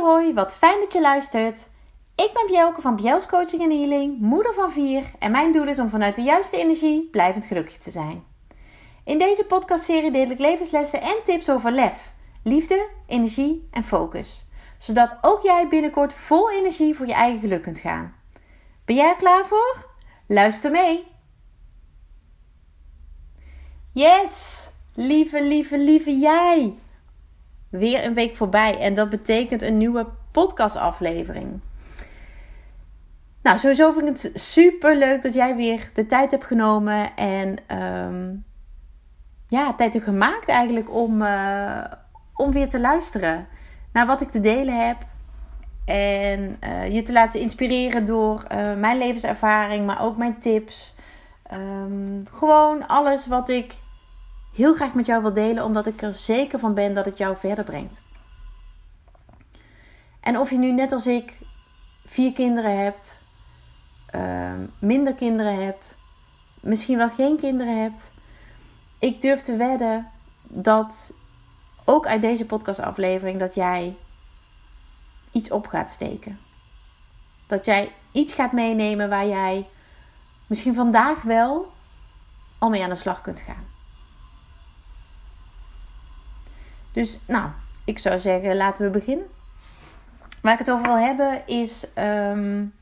hoi, 0.00 0.34
wat 0.34 0.54
fijn 0.54 0.80
dat 0.80 0.92
je 0.92 1.00
luistert. 1.00 1.56
Ik 2.14 2.30
ben 2.32 2.46
Bjelke 2.46 2.80
van 2.80 2.96
Bjels 2.96 3.26
Coaching 3.26 3.62
en 3.62 3.70
Healing, 3.70 4.20
moeder 4.20 4.54
van 4.54 4.72
vier 4.72 5.04
en 5.18 5.30
mijn 5.30 5.52
doel 5.52 5.68
is 5.68 5.78
om 5.78 5.88
vanuit 5.88 6.14
de 6.14 6.22
juiste 6.22 6.56
energie 6.56 7.08
blijvend 7.10 7.46
gelukkig 7.46 7.78
te 7.78 7.90
zijn. 7.90 8.24
In 9.04 9.18
deze 9.18 9.44
podcastserie 9.44 10.10
deel 10.10 10.30
ik 10.30 10.38
levenslessen 10.38 11.00
en 11.00 11.16
tips 11.24 11.50
over 11.50 11.72
lef, 11.72 12.12
liefde, 12.44 12.88
energie 13.06 13.68
en 13.70 13.84
focus. 13.84 14.48
Zodat 14.78 15.18
ook 15.20 15.42
jij 15.42 15.68
binnenkort 15.68 16.14
vol 16.14 16.50
energie 16.50 16.94
voor 16.94 17.06
je 17.06 17.14
eigen 17.14 17.40
geluk 17.40 17.62
kunt 17.62 17.78
gaan. 17.78 18.14
Ben 18.84 18.96
jij 18.96 19.08
er 19.08 19.16
klaar 19.16 19.46
voor? 19.46 19.86
Luister 20.26 20.70
mee! 20.70 21.06
Yes! 23.92 24.66
Lieve, 24.94 25.42
lieve, 25.42 25.78
lieve 25.78 26.18
jij! 26.18 26.74
Weer 27.70 28.04
een 28.04 28.14
week 28.14 28.36
voorbij 28.36 28.78
en 28.78 28.94
dat 28.94 29.08
betekent 29.08 29.62
een 29.62 29.78
nieuwe 29.78 30.06
podcastaflevering. 30.30 31.60
Nou, 33.42 33.58
sowieso 33.58 33.92
vind 33.92 34.08
ik 34.08 34.22
het 34.22 34.42
super 34.42 34.96
leuk 34.96 35.22
dat 35.22 35.34
jij 35.34 35.56
weer 35.56 35.90
de 35.94 36.06
tijd 36.06 36.30
hebt 36.30 36.44
genomen 36.44 37.16
en 37.16 37.76
um, 37.76 38.44
ja, 39.48 39.74
tijd 39.74 39.92
hebt 39.92 40.04
gemaakt 40.04 40.48
eigenlijk 40.48 40.94
om, 40.94 41.22
uh, 41.22 41.84
om 42.34 42.52
weer 42.52 42.68
te 42.68 42.80
luisteren 42.80 43.46
naar 43.92 44.06
wat 44.06 44.20
ik 44.20 44.30
te 44.30 44.40
delen 44.40 44.86
heb. 44.86 44.96
En 45.84 46.56
uh, 46.64 46.92
je 46.92 47.02
te 47.02 47.12
laten 47.12 47.40
inspireren 47.40 48.06
door 48.06 48.44
uh, 48.52 48.74
mijn 48.74 48.98
levenservaring, 48.98 49.86
maar 49.86 50.02
ook 50.02 50.16
mijn 50.16 50.38
tips. 50.38 50.94
Um, 51.52 52.24
gewoon 52.32 52.86
alles 52.86 53.26
wat 53.26 53.48
ik 53.48 53.74
heel 54.60 54.74
graag 54.74 54.94
met 54.94 55.06
jou 55.06 55.22
wil 55.22 55.32
delen, 55.32 55.64
omdat 55.64 55.86
ik 55.86 56.02
er 56.02 56.14
zeker 56.14 56.58
van 56.58 56.74
ben 56.74 56.94
dat 56.94 57.04
het 57.04 57.18
jou 57.18 57.36
verder 57.36 57.64
brengt. 57.64 58.02
En 60.20 60.38
of 60.38 60.50
je 60.50 60.58
nu 60.58 60.72
net 60.72 60.92
als 60.92 61.06
ik 61.06 61.38
vier 62.06 62.32
kinderen 62.32 62.84
hebt, 62.84 63.18
uh, 64.14 64.52
minder 64.78 65.14
kinderen 65.14 65.64
hebt, 65.64 65.96
misschien 66.60 66.96
wel 66.96 67.10
geen 67.10 67.38
kinderen 67.38 67.82
hebt, 67.82 68.10
ik 68.98 69.20
durf 69.20 69.40
te 69.40 69.56
wedden 69.56 70.10
dat 70.42 71.12
ook 71.84 72.06
uit 72.06 72.20
deze 72.20 72.46
podcastaflevering 72.46 73.38
dat 73.38 73.54
jij 73.54 73.96
iets 75.32 75.50
op 75.50 75.66
gaat 75.66 75.90
steken. 75.90 76.38
Dat 77.46 77.64
jij 77.64 77.92
iets 78.12 78.34
gaat 78.34 78.52
meenemen 78.52 79.08
waar 79.08 79.26
jij 79.26 79.68
misschien 80.46 80.74
vandaag 80.74 81.22
wel 81.22 81.72
al 82.58 82.68
mee 82.70 82.82
aan 82.82 82.90
de 82.90 82.96
slag 82.96 83.20
kunt 83.20 83.40
gaan. 83.40 83.79
Dus 86.92 87.20
nou, 87.26 87.50
ik 87.84 87.98
zou 87.98 88.18
zeggen, 88.18 88.56
laten 88.56 88.84
we 88.84 88.90
beginnen. 88.90 89.26
Waar 90.42 90.52
ik 90.52 90.58
het 90.58 90.70
over 90.70 90.86
wil 90.86 90.98
hebben 90.98 91.46
is. 91.46 91.86
Um, 91.98 92.74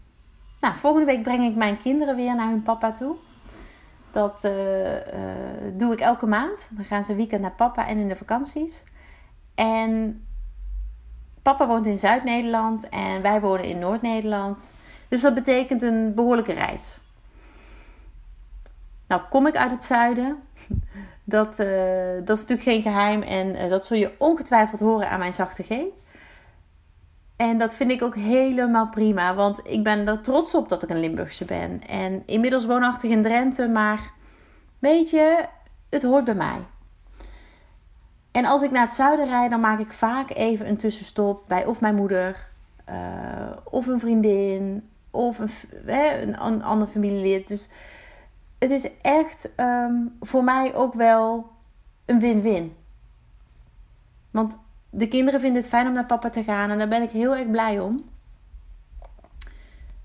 nou, 0.60 0.74
volgende 0.74 1.06
week 1.06 1.22
breng 1.22 1.44
ik 1.44 1.56
mijn 1.56 1.78
kinderen 1.78 2.16
weer 2.16 2.34
naar 2.34 2.48
hun 2.48 2.62
papa 2.62 2.92
toe. 2.92 3.16
Dat 4.10 4.44
uh, 4.44 4.94
uh, 4.94 5.00
doe 5.72 5.92
ik 5.92 6.00
elke 6.00 6.26
maand. 6.26 6.68
Dan 6.70 6.84
gaan 6.84 7.04
ze 7.04 7.14
weekend 7.14 7.40
naar 7.40 7.52
papa 7.52 7.86
en 7.86 7.98
in 7.98 8.08
de 8.08 8.16
vakanties. 8.16 8.82
En 9.54 10.22
papa 11.42 11.66
woont 11.66 11.86
in 11.86 11.98
Zuid-Nederland 11.98 12.88
en 12.88 13.22
wij 13.22 13.40
wonen 13.40 13.64
in 13.64 13.78
Noord-Nederland. 13.78 14.72
Dus 15.08 15.20
dat 15.20 15.34
betekent 15.34 15.82
een 15.82 16.14
behoorlijke 16.14 16.52
reis. 16.52 16.98
Nou, 19.06 19.22
kom 19.30 19.46
ik 19.46 19.56
uit 19.56 19.70
het 19.70 19.84
zuiden. 19.84 20.42
Dat, 21.28 21.60
uh, 21.60 21.66
dat 22.24 22.36
is 22.36 22.44
natuurlijk 22.46 22.62
geen 22.62 22.82
geheim 22.82 23.22
en 23.22 23.54
uh, 23.54 23.70
dat 23.70 23.86
zul 23.86 23.96
je 23.96 24.12
ongetwijfeld 24.18 24.80
horen 24.80 25.10
aan 25.10 25.18
mijn 25.18 25.32
zachte 25.32 25.62
G. 25.62 25.70
En 27.36 27.58
dat 27.58 27.74
vind 27.74 27.90
ik 27.90 28.02
ook 28.02 28.14
helemaal 28.14 28.88
prima, 28.88 29.34
want 29.34 29.60
ik 29.64 29.84
ben 29.84 30.08
er 30.08 30.20
trots 30.20 30.54
op 30.54 30.68
dat 30.68 30.82
ik 30.82 30.88
een 30.90 31.00
Limburgse 31.00 31.44
ben. 31.44 31.80
En 31.88 32.22
inmiddels 32.26 32.66
woonachtig 32.66 33.10
in 33.10 33.22
Drenthe, 33.22 33.68
maar 33.68 34.12
weet 34.78 35.10
je, 35.10 35.44
het 35.90 36.02
hoort 36.02 36.24
bij 36.24 36.34
mij. 36.34 36.66
En 38.32 38.44
als 38.44 38.62
ik 38.62 38.70
naar 38.70 38.86
het 38.86 38.92
zuiden 38.92 39.26
rijd, 39.26 39.50
dan 39.50 39.60
maak 39.60 39.78
ik 39.78 39.92
vaak 39.92 40.30
even 40.30 40.68
een 40.68 40.76
tussenstop 40.76 41.42
bij 41.46 41.66
of 41.66 41.80
mijn 41.80 41.94
moeder, 41.94 42.48
uh, 42.88 42.94
of 43.64 43.86
een 43.86 44.00
vriendin, 44.00 44.88
of 45.10 45.38
een, 45.38 45.50
een, 45.86 46.44
een 46.46 46.62
ander 46.62 46.88
familielid. 46.88 47.48
Dus 47.48 47.68
het 48.58 48.70
is 48.70 48.88
echt 49.02 49.48
um, 49.56 50.16
voor 50.20 50.44
mij 50.44 50.74
ook 50.74 50.94
wel 50.94 51.50
een 52.04 52.20
win-win. 52.20 52.76
Want 54.30 54.58
de 54.90 55.08
kinderen 55.08 55.40
vinden 55.40 55.60
het 55.60 55.70
fijn 55.70 55.86
om 55.86 55.92
naar 55.92 56.06
papa 56.06 56.30
te 56.30 56.42
gaan 56.42 56.70
en 56.70 56.78
daar 56.78 56.88
ben 56.88 57.02
ik 57.02 57.10
heel 57.10 57.36
erg 57.36 57.50
blij 57.50 57.80
om. 57.80 58.04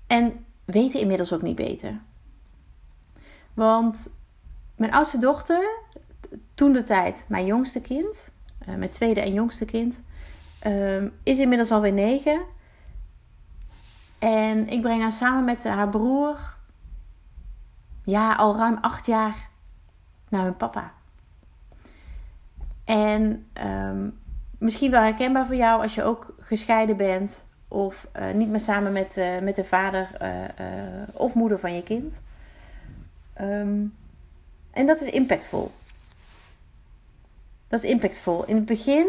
En 0.06 0.44
weten 0.64 1.00
inmiddels 1.00 1.32
ook 1.32 1.42
niet 1.42 1.56
beter. 1.56 2.00
Want 3.54 4.10
mijn 4.76 4.92
oudste 4.92 5.18
dochter, 5.18 5.78
toen 6.54 6.72
de 6.72 6.84
tijd 6.84 7.24
mijn 7.28 7.46
jongste 7.46 7.80
kind, 7.80 8.30
uh, 8.68 8.74
mijn 8.74 8.90
tweede 8.90 9.20
en 9.20 9.32
jongste 9.32 9.64
kind, 9.64 10.00
um, 10.66 11.12
is 11.22 11.38
inmiddels 11.38 11.70
alweer 11.70 11.92
negen. 11.92 12.40
En 14.18 14.68
ik 14.68 14.82
breng 14.82 15.02
haar 15.02 15.12
samen 15.12 15.44
met 15.44 15.64
haar 15.64 15.88
broer 15.88 16.53
ja, 18.04 18.34
al 18.34 18.56
ruim 18.56 18.78
acht 18.80 19.06
jaar 19.06 19.48
naar 20.28 20.44
hun 20.44 20.56
papa. 20.56 20.92
En 22.84 23.46
um, 23.66 24.18
misschien 24.58 24.90
wel 24.90 25.02
herkenbaar 25.02 25.46
voor 25.46 25.56
jou 25.56 25.82
als 25.82 25.94
je 25.94 26.02
ook 26.02 26.34
gescheiden 26.40 26.96
bent 26.96 27.42
of 27.68 28.06
uh, 28.16 28.30
niet 28.30 28.48
meer 28.48 28.60
samen 28.60 28.92
met, 28.92 29.16
uh, 29.16 29.38
met 29.38 29.56
de 29.56 29.64
vader 29.64 30.08
uh, 30.22 30.28
of 31.12 31.34
moeder 31.34 31.58
van 31.58 31.74
je 31.74 31.82
kind. 31.82 32.14
Um, 33.40 33.94
en 34.70 34.86
dat 34.86 35.00
is 35.00 35.10
impactvol. 35.10 35.72
Dat 37.68 37.82
is 37.84 37.90
impactvol. 37.90 38.44
In 38.44 38.54
het 38.54 38.64
begin, 38.64 39.06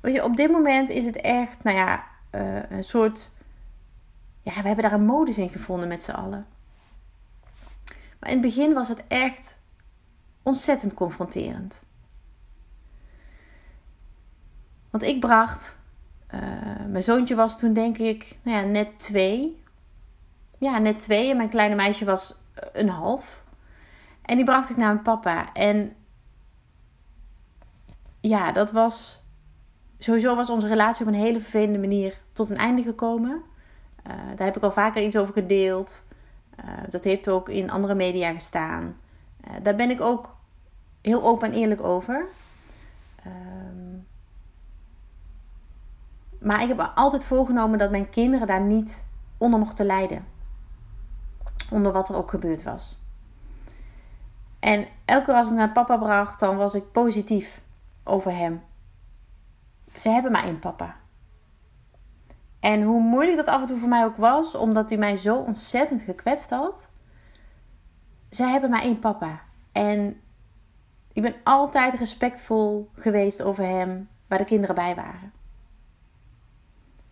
weet 0.00 0.14
je, 0.14 0.24
op 0.24 0.36
dit 0.36 0.50
moment 0.50 0.88
is 0.88 1.04
het 1.04 1.16
echt, 1.16 1.64
nou 1.64 1.76
ja, 1.76 2.04
een 2.68 2.84
soort. 2.84 3.30
Ja, 4.42 4.52
we 4.60 4.66
hebben 4.66 4.82
daar 4.82 4.92
een 4.92 5.06
modus 5.06 5.38
in 5.38 5.48
gevonden 5.48 5.88
met 5.88 6.02
z'n 6.02 6.10
allen. 6.10 6.46
Maar 8.20 8.30
in 8.30 8.36
het 8.36 8.46
begin 8.46 8.72
was 8.72 8.88
het 8.88 9.06
echt 9.08 9.56
ontzettend 10.42 10.94
confronterend. 10.94 11.82
Want 14.90 15.02
ik 15.02 15.20
bracht, 15.20 15.78
uh, 16.34 16.40
mijn 16.88 17.02
zoontje 17.02 17.34
was 17.34 17.58
toen 17.58 17.72
denk 17.72 17.98
ik, 17.98 18.38
nou 18.42 18.56
ja, 18.56 18.70
net 18.70 18.98
twee. 18.98 19.62
Ja, 20.58 20.78
net 20.78 20.98
twee 20.98 21.30
en 21.30 21.36
mijn 21.36 21.48
kleine 21.48 21.74
meisje 21.74 22.04
was 22.04 22.42
een 22.72 22.88
half. 22.88 23.42
En 24.22 24.36
die 24.36 24.44
bracht 24.44 24.70
ik 24.70 24.76
naar 24.76 24.92
mijn 24.92 25.04
papa. 25.04 25.52
En 25.52 25.96
ja, 28.20 28.52
dat 28.52 28.70
was. 28.70 29.24
Sowieso 29.98 30.36
was 30.36 30.50
onze 30.50 30.68
relatie 30.68 31.06
op 31.06 31.12
een 31.12 31.18
hele 31.18 31.40
vervelende 31.40 31.78
manier 31.78 32.18
tot 32.32 32.50
een 32.50 32.56
einde 32.56 32.82
gekomen. 32.82 33.42
Uh, 34.06 34.12
daar 34.36 34.46
heb 34.46 34.56
ik 34.56 34.62
al 34.62 34.72
vaker 34.72 35.02
iets 35.02 35.16
over 35.16 35.32
gedeeld. 35.32 36.04
Uh, 36.64 36.70
dat 36.90 37.04
heeft 37.04 37.28
ook 37.28 37.48
in 37.48 37.70
andere 37.70 37.94
media 37.94 38.32
gestaan. 38.32 38.96
Uh, 39.48 39.52
daar 39.62 39.74
ben 39.74 39.90
ik 39.90 40.00
ook 40.00 40.36
heel 41.00 41.22
open 41.22 41.52
en 41.52 41.58
eerlijk 41.58 41.82
over. 41.82 42.26
Um, 43.26 44.06
maar 46.38 46.62
ik 46.62 46.68
heb 46.68 46.92
altijd 46.94 47.24
voorgenomen 47.24 47.78
dat 47.78 47.90
mijn 47.90 48.10
kinderen 48.10 48.46
daar 48.46 48.60
niet 48.60 49.02
onder 49.38 49.58
mochten 49.58 49.86
lijden. 49.86 50.26
Onder 51.70 51.92
wat 51.92 52.08
er 52.08 52.14
ook 52.14 52.30
gebeurd 52.30 52.62
was. 52.62 52.98
En 54.58 54.86
elke 55.04 55.24
keer 55.24 55.34
als 55.34 55.50
ik 55.50 55.56
naar 55.56 55.72
papa 55.72 55.96
bracht, 55.96 56.40
dan 56.40 56.56
was 56.56 56.74
ik 56.74 56.92
positief 56.92 57.60
over 58.04 58.36
hem. 58.36 58.62
Ze 59.96 60.08
hebben 60.08 60.32
maar 60.32 60.44
één 60.44 60.58
papa. 60.58 60.96
En 62.60 62.82
hoe 62.82 63.00
moeilijk 63.00 63.36
dat 63.36 63.46
af 63.46 63.60
en 63.60 63.66
toe 63.66 63.78
voor 63.78 63.88
mij 63.88 64.04
ook 64.04 64.16
was, 64.16 64.54
omdat 64.54 64.88
hij 64.88 64.98
mij 64.98 65.16
zo 65.16 65.36
ontzettend 65.36 66.02
gekwetst 66.02 66.50
had. 66.50 66.90
Zij 68.30 68.50
hebben 68.50 68.70
maar 68.70 68.82
één 68.82 68.98
papa. 68.98 69.40
En 69.72 70.20
ik 71.12 71.22
ben 71.22 71.34
altijd 71.44 71.94
respectvol 71.94 72.90
geweest 72.94 73.42
over 73.42 73.64
hem, 73.64 74.08
waar 74.26 74.38
de 74.38 74.44
kinderen 74.44 74.74
bij 74.74 74.94
waren. 74.94 75.32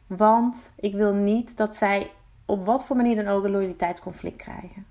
Want 0.07 0.73
ik 0.77 0.95
wil 0.95 1.15
niet 1.15 1.57
dat 1.57 1.77
zij 1.77 2.11
op 2.45 2.65
wat 2.65 2.85
voor 2.85 2.97
manier 2.97 3.17
dan 3.17 3.35
ook 3.35 3.45
een 3.45 3.51
loyaliteitsconflict 3.51 4.37
krijgen. 4.37 4.87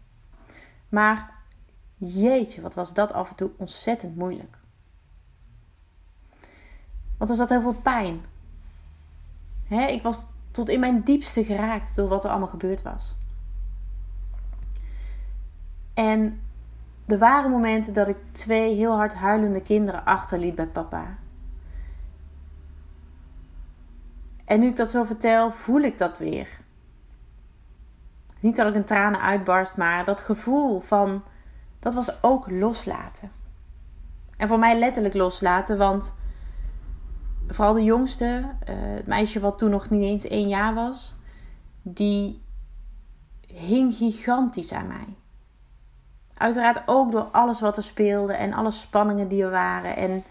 Maar 0.89 1.33
jeetje, 1.97 2.61
wat 2.61 2.75
was 2.75 2.93
dat 2.93 3.13
af 3.13 3.29
en 3.29 3.35
toe 3.35 3.51
ontzettend 3.57 4.15
moeilijk. 4.15 4.57
Want 7.17 7.29
er 7.29 7.35
zat 7.35 7.49
heel 7.49 7.61
veel 7.61 7.81
pijn. 7.81 8.21
Ik 9.69 10.01
was 10.01 10.27
tot 10.57 10.69
in 10.69 10.79
mijn 10.79 11.03
diepste 11.03 11.43
geraakt 11.43 11.95
door 11.95 12.07
wat 12.07 12.23
er 12.23 12.29
allemaal 12.29 12.47
gebeurd 12.47 12.81
was. 12.81 13.15
En 15.93 16.41
er 17.07 17.17
waren 17.17 17.51
momenten 17.51 17.93
dat 17.93 18.07
ik 18.07 18.17
twee 18.31 18.75
heel 18.75 18.95
hard 18.95 19.13
huilende 19.13 19.61
kinderen 19.61 20.05
achterliet 20.05 20.55
bij 20.55 20.67
papa. 20.67 21.17
En 24.45 24.59
nu 24.59 24.67
ik 24.67 24.75
dat 24.75 24.89
zo 24.89 25.03
vertel, 25.03 25.51
voel 25.51 25.81
ik 25.81 25.97
dat 25.97 26.17
weer. 26.17 26.47
Niet 28.39 28.55
dat 28.55 28.67
ik 28.67 28.75
een 28.75 28.85
tranen 28.85 29.21
uitbarst, 29.21 29.77
maar 29.77 30.05
dat 30.05 30.21
gevoel 30.21 30.79
van 30.79 31.23
dat 31.79 31.93
was 31.93 32.23
ook 32.23 32.49
loslaten. 32.49 33.31
En 34.37 34.47
voor 34.47 34.59
mij 34.59 34.79
letterlijk 34.79 35.13
loslaten, 35.13 35.77
want 35.77 36.13
vooral 37.47 37.73
de 37.73 37.83
jongste, 37.83 38.25
uh, 38.69 38.75
het 38.75 39.07
meisje 39.07 39.39
wat 39.39 39.57
toen 39.57 39.69
nog 39.69 39.89
niet 39.89 40.03
eens 40.03 40.23
één 40.23 40.47
jaar 40.47 40.73
was, 40.73 41.15
die 41.81 42.41
hing 43.47 43.93
gigantisch 43.93 44.73
aan 44.73 44.87
mij. 44.87 45.15
Uiteraard 46.33 46.81
ook 46.85 47.11
door 47.11 47.27
alles 47.31 47.59
wat 47.59 47.77
er 47.77 47.83
speelde 47.83 48.33
en 48.33 48.53
alle 48.53 48.71
spanningen 48.71 49.27
die 49.27 49.43
er 49.43 49.49
waren. 49.49 49.95
En 49.95 50.23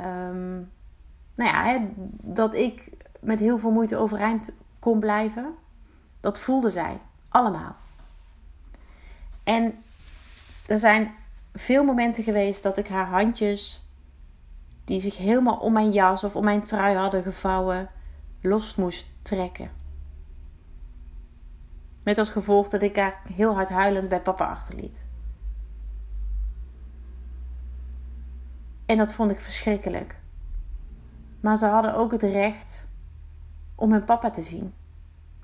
um, 0.00 0.70
nou 1.34 1.50
ja, 1.50 1.64
hè, 1.64 1.78
dat 2.20 2.54
ik 2.54 2.90
met 3.20 3.38
heel 3.38 3.58
veel 3.58 3.70
moeite 3.70 3.96
overeind 3.96 4.50
kon 4.78 4.98
blijven, 4.98 5.54
dat 6.20 6.38
voelde 6.38 6.70
zij 6.70 7.00
allemaal. 7.28 7.76
En 9.44 9.74
er 10.66 10.78
zijn 10.78 11.14
veel 11.54 11.84
momenten 11.84 12.22
geweest 12.22 12.62
dat 12.62 12.78
ik 12.78 12.88
haar 12.88 13.06
handjes, 13.06 13.83
die 14.84 15.00
zich 15.00 15.16
helemaal 15.16 15.56
om 15.56 15.72
mijn 15.72 15.92
jas 15.92 16.24
of 16.24 16.36
om 16.36 16.44
mijn 16.44 16.62
trui 16.62 16.96
hadden 16.96 17.22
gevouwen, 17.22 17.90
los 18.40 18.74
moest 18.74 19.08
trekken. 19.22 19.70
Met 22.02 22.18
als 22.18 22.28
gevolg 22.28 22.68
dat 22.68 22.82
ik 22.82 22.96
haar 22.96 23.20
heel 23.32 23.54
hard 23.54 23.68
huilend 23.68 24.08
bij 24.08 24.20
papa 24.20 24.46
achterliet. 24.46 25.06
En 28.86 28.96
dat 28.96 29.12
vond 29.12 29.30
ik 29.30 29.40
verschrikkelijk. 29.40 30.16
Maar 31.40 31.56
ze 31.56 31.66
hadden 31.66 31.94
ook 31.94 32.12
het 32.12 32.22
recht 32.22 32.86
om 33.74 33.92
hun 33.92 34.04
papa 34.04 34.30
te 34.30 34.42
zien. 34.42 34.74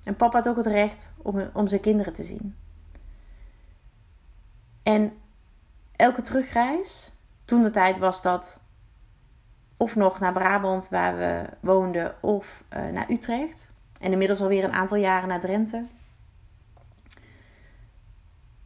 En 0.04 0.16
papa 0.16 0.36
had 0.36 0.48
ook 0.48 0.56
het 0.56 0.66
recht 0.66 1.12
om, 1.16 1.50
om 1.52 1.66
zijn 1.66 1.80
kinderen 1.80 2.12
te 2.12 2.22
zien. 2.22 2.56
En 4.82 5.12
elke 5.96 6.22
terugreis, 6.22 7.12
toen 7.44 7.62
de 7.62 7.70
tijd 7.70 7.98
was 7.98 8.22
dat 8.22 8.60
of 9.80 9.96
nog 9.96 10.20
naar 10.20 10.32
Brabant 10.32 10.88
waar 10.88 11.16
we 11.16 11.44
woonden 11.60 12.14
of 12.22 12.64
uh, 12.76 12.88
naar 12.88 13.10
Utrecht. 13.10 13.68
En 14.00 14.12
inmiddels 14.12 14.40
alweer 14.40 14.64
een 14.64 14.72
aantal 14.72 14.96
jaren 14.96 15.28
naar 15.28 15.40
Drenthe. 15.40 15.84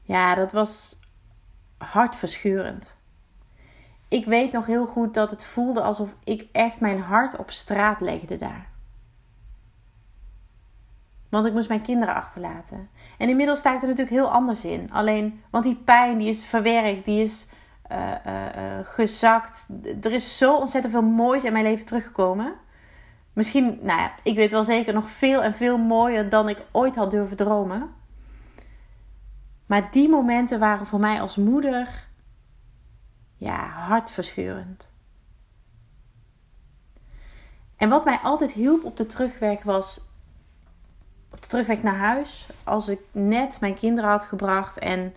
Ja, 0.03 0.35
dat 0.35 0.53
was 0.53 0.99
hartverscheurend. 1.79 2.97
Ik 4.09 4.25
weet 4.25 4.53
nog 4.53 4.67
heel 4.67 4.87
goed 4.87 5.15
dat 5.15 5.31
het 5.31 5.45
voelde 5.45 5.83
alsof 5.83 6.15
ik 6.25 6.49
echt 6.53 6.81
mijn 6.81 7.01
hart 7.01 7.37
op 7.37 7.51
straat 7.51 8.01
legde 8.01 8.37
daar. 8.37 8.67
Want 11.29 11.47
ik 11.47 11.53
moest 11.53 11.69
mijn 11.69 11.83
kinderen 11.83 12.15
achterlaten. 12.15 12.89
En 13.19 13.29
inmiddels 13.29 13.59
sta 13.59 13.75
ik 13.75 13.83
er 13.83 13.89
natuurlijk 13.89 14.17
heel 14.17 14.31
anders 14.31 14.65
in. 14.65 14.93
Alleen, 14.93 15.43
want 15.51 15.65
die 15.65 15.77
pijn 15.77 16.19
die 16.19 16.29
is 16.29 16.45
verwerkt, 16.45 17.05
die 17.05 17.23
is 17.23 17.47
uh, 17.93 18.13
uh, 18.27 18.79
gezakt. 18.83 19.67
Er 20.03 20.13
is 20.13 20.39
zo 20.39 20.57
ontzettend 20.57 20.93
veel 20.93 21.03
moois 21.03 21.45
in 21.45 21.53
mijn 21.53 21.65
leven 21.65 21.87
teruggekomen. 21.87 22.55
Misschien, 23.33 23.79
nou 23.83 24.01
ja, 24.01 24.13
ik 24.23 24.35
weet 24.37 24.51
wel 24.51 24.65
zeker 24.65 24.95
nog 24.95 25.11
veel 25.11 25.43
en 25.43 25.55
veel 25.55 25.79
mooier 25.79 26.29
dan 26.29 26.49
ik 26.49 26.65
ooit 26.73 26.97
had 26.97 27.11
durven 27.11 27.37
dromen. 27.37 27.91
Maar 29.67 29.91
die 29.91 30.09
momenten 30.09 30.59
waren 30.59 30.87
voor 30.87 31.01
mij 31.01 31.21
als 31.21 31.37
moeder, 31.37 32.07
ja, 33.37 33.67
hartverscheurend. 33.67 34.91
En 37.77 37.89
wat 37.89 38.05
mij 38.05 38.19
altijd 38.23 38.53
hielp 38.53 38.85
op 38.85 38.97
de 38.97 39.07
terugweg 39.07 39.63
was 39.63 40.01
op 41.31 41.43
de 41.43 41.49
terugweg 41.49 41.83
naar 41.83 41.97
huis, 41.97 42.49
als 42.65 42.89
ik 42.89 43.01
net 43.13 43.61
mijn 43.61 43.75
kinderen 43.75 44.11
had 44.11 44.25
gebracht 44.25 44.79
en 44.79 45.15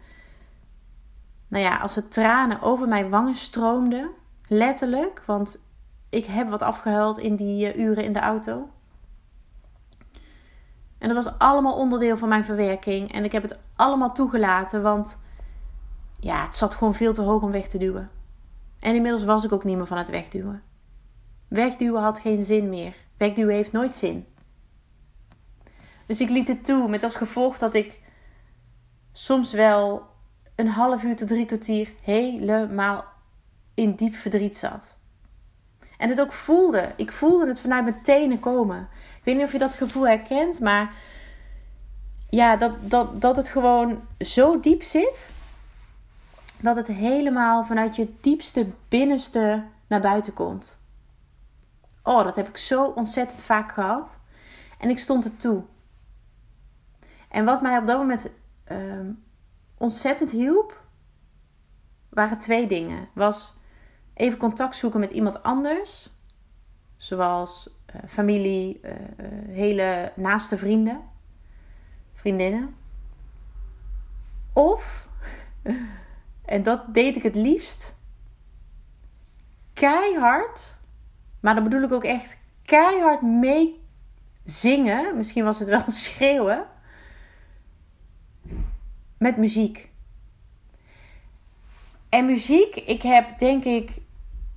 nou 1.47 1.63
ja, 1.63 1.77
als 1.77 1.93
de 1.93 2.07
tranen 2.07 2.61
over 2.61 2.87
mijn 2.87 3.09
wangen 3.09 3.35
stroomden, 3.35 4.09
letterlijk, 4.47 5.23
want 5.25 5.59
ik 6.09 6.25
heb 6.25 6.49
wat 6.49 6.61
afgehuild 6.61 7.17
in 7.17 7.35
die 7.35 7.71
eh, 7.71 7.79
uren 7.79 8.03
in 8.03 8.13
de 8.13 8.19
auto. 8.19 8.69
En 10.97 11.13
dat 11.13 11.23
was 11.25 11.37
allemaal 11.39 11.75
onderdeel 11.75 12.17
van 12.17 12.29
mijn 12.29 12.43
verwerking 12.43 13.13
en 13.13 13.23
ik 13.23 13.31
heb 13.31 13.41
het 13.41 13.59
allemaal 13.75 14.13
toegelaten, 14.13 14.81
want 14.81 15.19
ja, 16.19 16.43
het 16.43 16.55
zat 16.55 16.73
gewoon 16.73 16.95
veel 16.95 17.13
te 17.13 17.21
hoog 17.21 17.41
om 17.41 17.51
weg 17.51 17.67
te 17.67 17.77
duwen. 17.77 18.09
En 18.79 18.95
inmiddels 18.95 19.23
was 19.23 19.43
ik 19.43 19.51
ook 19.51 19.63
niet 19.63 19.77
meer 19.77 19.85
van 19.85 19.97
het 19.97 20.09
wegduwen. 20.09 20.63
Wegduwen 21.47 22.01
had 22.01 22.19
geen 22.19 22.43
zin 22.43 22.69
meer. 22.69 22.95
Wegduwen 23.17 23.55
heeft 23.55 23.71
nooit 23.71 23.95
zin. 23.95 24.27
Dus 26.05 26.21
ik 26.21 26.29
liet 26.29 26.47
het 26.47 26.65
toe 26.65 26.89
met 26.89 27.03
als 27.03 27.15
gevolg 27.15 27.57
dat 27.57 27.73
ik 27.73 28.01
soms 29.11 29.53
wel 29.53 30.07
een 30.57 30.67
half 30.67 31.03
uur 31.03 31.15
tot 31.15 31.27
drie 31.27 31.45
kwartier 31.45 31.93
helemaal 32.01 33.05
in 33.73 33.95
diep 33.95 34.15
verdriet 34.15 34.57
zat. 34.57 34.95
En 35.97 36.09
het 36.09 36.21
ook 36.21 36.33
voelde. 36.33 36.91
Ik 36.95 37.11
voelde 37.11 37.47
het 37.47 37.59
vanuit 37.59 37.83
mijn 37.83 38.01
tenen 38.03 38.39
komen. 38.39 38.87
Ik 39.17 39.21
weet 39.23 39.35
niet 39.35 39.45
of 39.45 39.51
je 39.51 39.57
dat 39.57 39.73
gevoel 39.73 40.07
herkent, 40.07 40.59
maar 40.59 40.93
ja, 42.29 42.55
dat, 42.55 42.73
dat, 42.81 43.21
dat 43.21 43.35
het 43.35 43.47
gewoon 43.47 44.01
zo 44.19 44.59
diep 44.59 44.83
zit. 44.83 45.29
Dat 46.59 46.75
het 46.75 46.87
helemaal 46.87 47.65
vanuit 47.65 47.95
je 47.95 48.13
diepste 48.21 48.67
binnenste 48.89 49.63
naar 49.87 50.01
buiten 50.01 50.33
komt. 50.33 50.77
Oh, 52.03 52.23
dat 52.23 52.35
heb 52.35 52.47
ik 52.47 52.57
zo 52.57 52.83
ontzettend 52.85 53.43
vaak 53.43 53.71
gehad. 53.71 54.09
En 54.77 54.89
ik 54.89 54.99
stond 54.99 55.25
er 55.25 55.37
toe. 55.37 55.63
En 57.29 57.45
wat 57.45 57.61
mij 57.61 57.77
op 57.77 57.87
dat 57.87 57.97
moment 57.97 58.27
uh, 58.71 58.77
ontzettend 59.77 60.31
hielp, 60.31 60.83
waren 62.09 62.37
twee 62.37 62.67
dingen. 62.67 63.09
Was 63.13 63.57
even 64.13 64.37
contact 64.37 64.75
zoeken 64.75 64.99
met 64.99 65.11
iemand 65.11 65.43
anders, 65.43 66.13
zoals 66.97 67.79
uh, 67.95 68.01
familie, 68.07 68.79
uh, 68.83 68.91
hele 69.47 70.11
naaste 70.15 70.57
vrienden, 70.57 71.01
vriendinnen. 72.13 72.75
Of, 74.53 75.07
en 76.45 76.63
dat 76.63 76.93
deed 76.93 77.15
ik 77.15 77.23
het 77.23 77.35
liefst, 77.35 77.95
keihard, 79.73 80.77
maar 81.39 81.55
dan 81.55 81.63
bedoel 81.63 81.81
ik 81.81 81.91
ook 81.91 82.03
echt 82.03 82.37
keihard 82.65 83.21
mee 83.21 83.85
zingen. 84.43 85.17
Misschien 85.17 85.43
was 85.43 85.59
het 85.59 85.67
wel 85.67 85.83
schreeuwen 86.03 86.67
met 89.17 89.37
muziek. 89.37 89.89
En 92.09 92.25
muziek, 92.25 92.75
ik 92.75 93.01
heb 93.01 93.39
denk 93.39 93.63
ik 93.63 93.91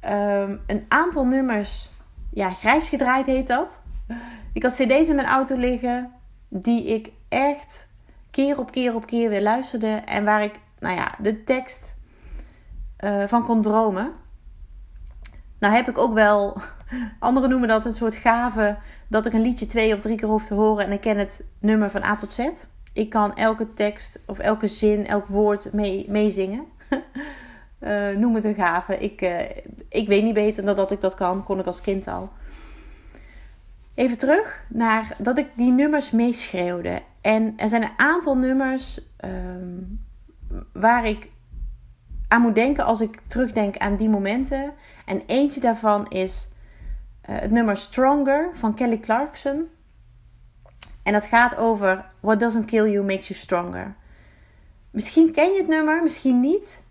ehm, 0.01 0.57
een 0.67 0.85
aantal 0.89 1.27
nummers, 1.27 1.91
ja, 2.33 2.53
grijs 2.53 2.89
gedraaid 2.89 3.27
heet 3.27 3.47
dat. 3.47 3.79
Ik 4.53 4.63
had 4.63 4.73
cd's 4.73 5.09
in 5.09 5.15
mijn 5.15 5.29
auto 5.29 5.57
liggen 5.57 6.13
die 6.49 6.85
ik 6.85 7.11
echt 7.29 7.89
keer 8.31 8.59
op 8.59 8.71
keer 8.71 8.95
op 8.95 9.07
keer 9.07 9.29
weer 9.29 9.43
luisterde. 9.43 9.87
En 9.87 10.25
waar 10.25 10.43
ik, 10.43 10.55
nou 10.79 10.97
ja, 10.97 11.15
de 11.19 11.45
tekst 11.45 11.97
uh, 13.05 13.25
van 13.27 13.45
kon 13.45 13.63
dromen. 13.63 14.13
Nou 15.59 15.75
heb 15.75 15.89
ik 15.89 15.99
ook 15.99 16.15
wel, 16.15 16.57
anderen 17.19 17.51
noemen 17.51 17.69
dat 17.69 17.85
een 17.85 17.93
soort 17.93 18.15
gave, 18.15 18.77
dat 19.09 19.27
ik 19.27 19.33
een 19.33 19.43
liedje 19.43 19.67
twee 19.67 19.95
of 19.95 20.01
drie 20.01 20.17
keer 20.17 20.29
hoef 20.29 20.47
te 20.47 20.55
horen 20.55 20.85
en 20.85 20.93
ik 20.93 21.01
ken 21.01 21.19
het 21.19 21.45
nummer 21.59 21.91
van 21.91 22.03
A 22.03 22.17
tot 22.17 22.33
Z 22.33 22.49
ik 22.93 23.11
kan 23.11 23.37
elke 23.37 23.75
tekst 23.75 24.19
of 24.27 24.39
elke 24.39 24.67
zin, 24.67 25.07
elk 25.07 25.27
woord 25.27 25.73
meezingen. 26.07 26.65
uh, 27.81 28.17
noem 28.21 28.35
het 28.35 28.45
een 28.45 28.55
gave. 28.55 28.99
Ik, 28.99 29.23
uh, 29.23 29.41
ik 29.89 30.09
weet 30.09 30.23
niet 30.23 30.35
beter 30.35 30.65
dan 30.65 30.77
dat 30.77 30.91
ik 30.91 31.01
dat 31.01 31.15
kan. 31.15 31.45
Kon 31.45 31.59
ik 31.59 31.67
als 31.67 31.81
kind 31.81 32.09
al. 32.09 32.31
Even 33.95 34.19
terug 34.19 34.65
naar 34.69 35.17
dat 35.19 35.39
ik 35.39 35.47
die 35.57 35.73
nummers 35.73 36.11
meeschreeuwde. 36.11 37.03
En 37.21 37.55
er 37.57 37.69
zijn 37.69 37.83
een 37.83 37.97
aantal 37.97 38.37
nummers 38.37 39.01
um, 39.25 40.05
waar 40.73 41.07
ik 41.07 41.31
aan 42.29 42.41
moet 42.41 42.55
denken 42.55 42.85
als 42.85 43.01
ik 43.01 43.21
terugdenk 43.27 43.77
aan 43.77 43.97
die 43.97 44.09
momenten. 44.09 44.73
En 45.05 45.23
eentje 45.27 45.61
daarvan 45.61 46.09
is 46.09 46.49
uh, 47.31 47.39
het 47.39 47.51
nummer 47.51 47.77
Stronger 47.77 48.51
van 48.53 48.75
Kelly 48.75 48.99
Clarkson. 48.99 49.69
En 51.11 51.17
dat 51.17 51.27
gaat 51.27 51.57
over 51.57 52.05
What 52.21 52.41
doesn't 52.41 52.65
kill 52.65 52.91
you 52.91 53.05
makes 53.05 53.29
you 53.29 53.41
stronger. 53.41 53.95
Misschien 54.91 55.33
ken 55.33 55.51
je 55.51 55.59
het 55.59 55.69
nummer, 55.69 56.03
misschien 56.03 56.41
niet. 56.41 56.83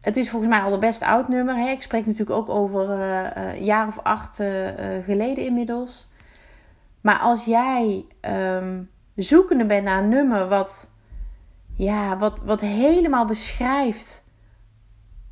Het 0.00 0.16
is 0.16 0.30
volgens 0.30 0.50
mij 0.52 0.62
al 0.62 0.72
een 0.72 0.80
best 0.80 1.02
oud 1.02 1.28
nummer. 1.28 1.56
Hè? 1.56 1.70
Ik 1.70 1.82
spreek 1.82 2.06
natuurlijk 2.06 2.38
ook 2.38 2.48
over 2.48 2.90
een 2.90 3.64
jaar 3.64 3.86
of 3.86 3.98
acht 4.02 4.40
uh, 4.40 4.48
geleden 5.04 5.44
inmiddels. 5.44 6.08
Maar 7.00 7.18
als 7.18 7.44
jij 7.44 8.06
um, 8.20 8.90
zoekende 9.14 9.66
bent 9.66 9.84
naar 9.84 9.98
een 9.98 10.08
nummer 10.08 10.48
wat, 10.48 10.90
ja, 11.76 12.18
wat, 12.18 12.40
wat 12.44 12.60
helemaal 12.60 13.24
beschrijft 13.24 14.24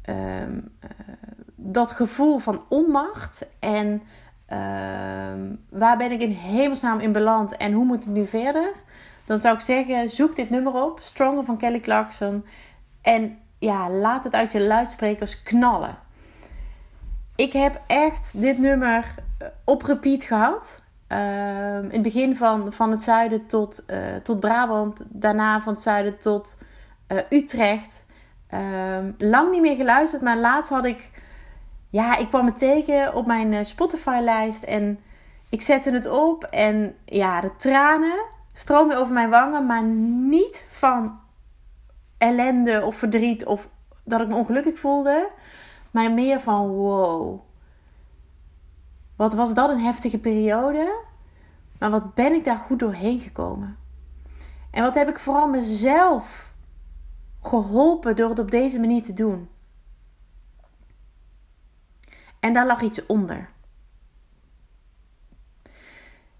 um, 0.08 0.78
dat 1.56 1.90
gevoel 1.90 2.38
van 2.38 2.64
onmacht 2.68 3.46
en 3.58 4.02
Ehm, 4.46 5.54
waar 5.70 5.96
ben 5.96 6.10
ik 6.10 6.20
in 6.20 6.30
hemelsnaam 6.30 7.00
in 7.00 7.12
beland 7.12 7.56
en 7.56 7.72
hoe 7.72 7.84
moet 7.84 8.04
het 8.04 8.14
nu 8.14 8.26
verder? 8.26 8.72
Dan 9.24 9.40
zou 9.40 9.54
ik 9.54 9.60
zeggen, 9.60 10.10
zoek 10.10 10.36
dit 10.36 10.50
nummer 10.50 10.72
op. 10.72 10.98
Stronger 11.00 11.44
van 11.44 11.56
Kelly 11.56 11.80
Clarkson. 11.80 12.44
En 13.02 13.38
ja, 13.58 13.90
laat 13.90 14.24
het 14.24 14.34
uit 14.34 14.52
je 14.52 14.60
luidsprekers 14.60 15.42
knallen. 15.42 15.98
Ik 17.36 17.52
heb 17.52 17.80
echt 17.86 18.40
dit 18.40 18.58
nummer 18.58 19.14
eh, 19.38 19.48
op 19.64 19.82
repeat 19.82 20.24
gehad. 20.24 20.82
Ehm, 21.06 21.84
in 21.84 21.90
het 21.92 22.02
begin 22.02 22.36
van, 22.36 22.72
van 22.72 22.90
het 22.90 23.02
zuiden 23.02 23.46
tot, 23.46 23.84
uh, 23.86 24.16
tot 24.22 24.40
Brabant. 24.40 25.04
Daarna 25.08 25.60
van 25.60 25.72
het 25.72 25.82
zuiden 25.82 26.18
tot 26.18 26.58
uh, 27.08 27.18
Utrecht. 27.30 28.06
Ehm, 28.48 29.10
lang 29.18 29.50
niet 29.50 29.60
meer 29.60 29.76
geluisterd, 29.76 30.22
maar 30.22 30.36
laatst 30.36 30.70
had 30.70 30.84
ik... 30.84 31.10
Ja, 31.94 32.16
ik 32.16 32.28
kwam 32.28 32.46
het 32.46 32.58
tegen 32.58 33.14
op 33.14 33.26
mijn 33.26 33.66
Spotify-lijst 33.66 34.62
en 34.62 34.98
ik 35.48 35.62
zette 35.62 35.90
het 35.90 36.06
op. 36.06 36.44
En 36.44 36.96
ja, 37.04 37.40
de 37.40 37.56
tranen 37.56 38.24
stroomden 38.52 38.98
over 38.98 39.12
mijn 39.12 39.30
wangen, 39.30 39.66
maar 39.66 39.82
niet 40.28 40.66
van 40.70 41.18
ellende 42.18 42.82
of 42.84 42.96
verdriet 42.96 43.44
of 43.44 43.68
dat 44.04 44.20
ik 44.20 44.28
me 44.28 44.34
ongelukkig 44.34 44.78
voelde. 44.78 45.30
Maar 45.90 46.10
meer 46.10 46.40
van 46.40 46.68
wow. 46.68 47.40
Wat 49.16 49.34
was 49.34 49.54
dat 49.54 49.70
een 49.70 49.80
heftige 49.84 50.18
periode. 50.18 51.00
Maar 51.78 51.90
wat 51.90 52.14
ben 52.14 52.32
ik 52.32 52.44
daar 52.44 52.58
goed 52.58 52.78
doorheen 52.78 53.20
gekomen. 53.20 53.76
En 54.70 54.82
wat 54.82 54.94
heb 54.94 55.08
ik 55.08 55.18
vooral 55.18 55.48
mezelf 55.48 56.52
geholpen 57.42 58.16
door 58.16 58.28
het 58.28 58.38
op 58.38 58.50
deze 58.50 58.80
manier 58.80 59.02
te 59.02 59.14
doen. 59.14 59.48
En 62.44 62.52
daar 62.52 62.66
lag 62.66 62.82
iets 62.82 63.06
onder. 63.06 63.48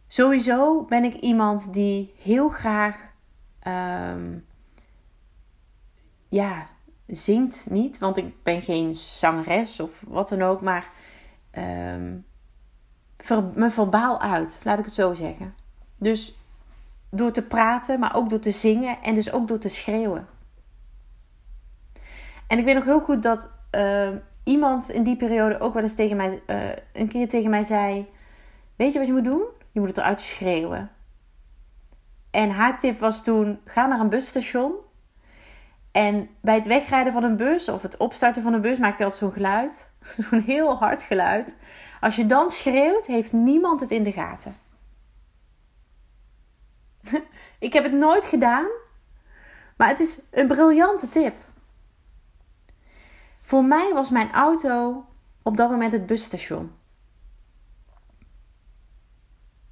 Sowieso 0.07 0.85
ben 0.85 1.05
ik 1.05 1.15
iemand 1.15 1.73
die 1.73 2.15
heel 2.19 2.49
graag 2.49 2.97
um, 3.67 4.47
ja, 6.29 6.67
zingt 7.07 7.71
niet, 7.71 7.99
want 7.99 8.17
ik 8.17 8.43
ben 8.43 8.63
geen 8.63 8.95
zangeres 8.95 9.81
of 9.81 10.03
wat 10.07 10.29
dan 10.29 10.43
ook, 10.43 10.61
maar 10.61 10.91
ver, 13.19 13.45
me 13.55 13.71
verbaal 13.71 14.21
uit, 14.21 14.61
laat 14.65 14.79
ik 14.79 14.85
het 14.85 14.95
zo 14.95 15.15
zeggen. 15.15 15.55
Dus 15.97 16.39
door 17.11 17.33
te 17.33 17.43
praten, 17.43 17.99
maar 17.99 18.15
ook 18.15 18.31
door 18.31 18.41
te 18.41 18.53
zingen 18.53 19.03
en 19.03 19.15
dus 19.15 19.33
ook 19.33 19.49
door 19.49 19.59
te 19.59 19.69
schreeuwen. 19.69 20.27
En 22.47 22.59
ik 22.59 22.65
weet 22.65 22.75
nog 22.75 22.85
heel 22.85 23.01
goed 23.01 23.23
dat 23.23 23.51
uh, 23.73 24.09
iemand 24.45 24.91
in 24.91 25.03
die 25.03 25.17
periode 25.17 25.61
ook 25.61 25.75
wel 25.75 25.83
eens 25.83 25.95
tegen 25.95 26.17
mij, 26.17 26.43
uh, 26.47 26.71
een 26.93 27.09
keer 27.09 27.29
tegen 27.29 27.51
mij 27.51 27.63
zei: 27.63 28.09
Weet 28.77 28.93
je 28.93 28.99
wat 28.99 29.09
je 29.09 29.15
moet 29.15 29.25
doen? 29.25 29.43
Je 29.71 29.81
moet 29.81 29.89
het 29.89 29.99
eruit 29.99 30.21
schreeuwen. 30.21 30.91
En 32.31 32.51
haar 32.51 32.81
tip 32.81 32.99
was 32.99 33.23
toen: 33.23 33.61
ga 33.65 33.87
naar 33.87 34.01
een 34.01 34.09
busstation 34.09 34.73
en 35.95 36.29
bij 36.41 36.55
het 36.55 36.67
wegrijden 36.67 37.13
van 37.13 37.23
een 37.23 37.37
bus 37.37 37.69
of 37.69 37.83
het 37.83 37.97
opstarten 37.97 38.43
van 38.43 38.53
een 38.53 38.61
bus 38.61 38.79
maakt 38.79 39.01
altijd 39.01 39.17
zo'n 39.17 39.33
geluid. 39.33 39.91
Zo'n 40.31 40.41
heel 40.41 40.77
hard 40.77 41.03
geluid. 41.03 41.57
Als 42.01 42.17
je 42.17 42.27
dan 42.27 42.51
schreeuwt, 42.51 43.07
heeft 43.07 43.33
niemand 43.33 43.81
het 43.81 43.91
in 43.91 44.03
de 44.03 44.13
gaten. 44.13 44.57
Ik 47.59 47.73
heb 47.73 47.85
het 47.85 47.93
nooit 47.93 48.25
gedaan, 48.25 48.67
maar 49.77 49.89
het 49.89 50.01
is 50.01 50.21
een 50.31 50.47
briljante 50.47 51.09
tip. 51.09 51.35
Voor 53.45 53.65
mij 53.65 53.93
was 53.93 54.11
mijn 54.11 54.33
auto 54.33 55.05
op 55.43 55.57
dat 55.57 55.71
moment 55.71 55.93
het 55.93 56.07
busstation. 56.07 56.73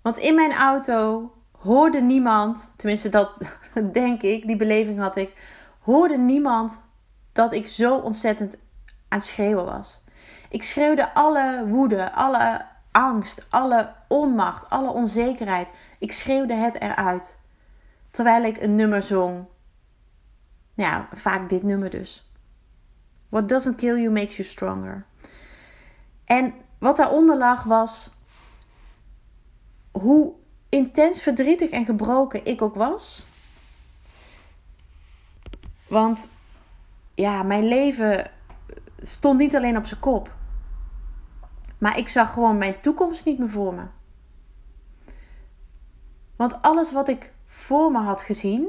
Want 0.03 0.19
in 0.19 0.35
mijn 0.35 0.53
auto 0.53 1.31
hoorde 1.51 2.01
niemand, 2.01 2.71
tenminste 2.77 3.09
dat 3.09 3.33
denk 3.93 4.23
ik, 4.23 4.47
die 4.47 4.57
beleving 4.57 4.99
had 4.99 5.17
ik, 5.17 5.33
hoorde 5.79 6.19
niemand 6.19 6.81
dat 7.33 7.53
ik 7.53 7.69
zo 7.69 7.97
ontzettend 7.97 8.55
aan 9.09 9.19
het 9.19 9.25
schreeuwen 9.27 9.65
was. 9.65 10.03
Ik 10.49 10.63
schreeuwde 10.63 11.15
alle 11.15 11.67
woede, 11.69 12.13
alle 12.13 12.67
angst, 12.91 13.47
alle 13.49 13.95
onmacht, 14.09 14.71
alle 14.71 14.91
onzekerheid. 14.91 15.69
Ik 15.99 16.13
schreeuwde 16.13 16.55
het 16.55 16.81
eruit. 16.81 17.39
Terwijl 18.11 18.45
ik 18.45 18.63
een 18.63 18.75
nummer 18.75 19.03
zong. 19.03 19.47
Ja, 20.75 21.09
vaak 21.13 21.49
dit 21.49 21.63
nummer 21.63 21.91
dus. 21.91 22.32
What 23.33 23.49
doesn't 23.49 23.77
kill 23.77 23.97
you 23.97 24.11
makes 24.11 24.37
you 24.37 24.49
stronger. 24.49 25.07
En 26.25 26.55
wat 26.79 26.97
daaronder 26.97 27.37
lag 27.37 27.63
was 27.63 28.11
hoe 29.91 30.33
intens 30.69 31.23
verdrietig 31.23 31.71
en 31.71 31.85
gebroken 31.85 32.47
ik 32.47 32.63
ook 32.63 32.75
was. 32.75 33.23
Want 35.89 36.29
ja, 37.15 37.43
mijn 37.43 37.65
leven 37.65 38.31
stond 39.03 39.39
niet 39.39 39.57
alleen 39.57 39.77
op 39.77 39.87
zijn 39.87 40.01
kop. 40.01 40.35
Maar 41.79 41.99
ik 41.99 42.09
zag 42.09 42.33
gewoon 42.33 42.59
mijn 42.59 42.81
toekomst 42.81 43.25
niet 43.25 43.39
meer 43.39 43.51
voor 43.51 43.75
me. 43.75 43.85
Want 46.37 46.63
alles 46.63 46.93
wat 46.93 47.09
ik 47.09 47.33
voor 47.47 47.91
me 47.93 47.99
had 47.99 48.23
gezien, 48.23 48.69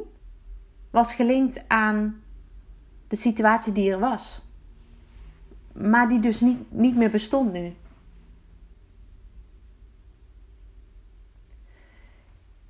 was 0.89 1.13
gelinkt 1.13 1.63
aan 1.67 2.23
de 3.07 3.15
situatie 3.15 3.73
die 3.73 3.91
er 3.91 3.99
was. 3.99 4.41
Maar 5.73 6.09
die 6.09 6.19
dus 6.19 6.39
niet, 6.39 6.71
niet 6.71 6.95
meer 6.95 7.09
bestond 7.09 7.51
nu. 7.53 7.75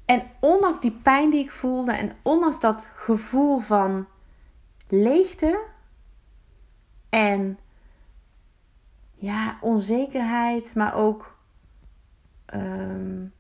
En 0.06 0.24
ondanks 0.40 0.80
die 0.80 0.92
pijn 0.92 1.30
die 1.30 1.44
ik 1.44 1.52
voelde 1.52 1.92
en 1.92 2.12
ondanks 2.22 2.60
dat 2.60 2.90
gevoel 2.94 3.60
van 3.60 4.08
leegte 4.88 5.64
en 7.10 7.60
ja, 9.16 9.58
onzekerheid, 9.62 10.76
maar 10.76 10.96
ook 10.96 11.38
um, 12.54 13.34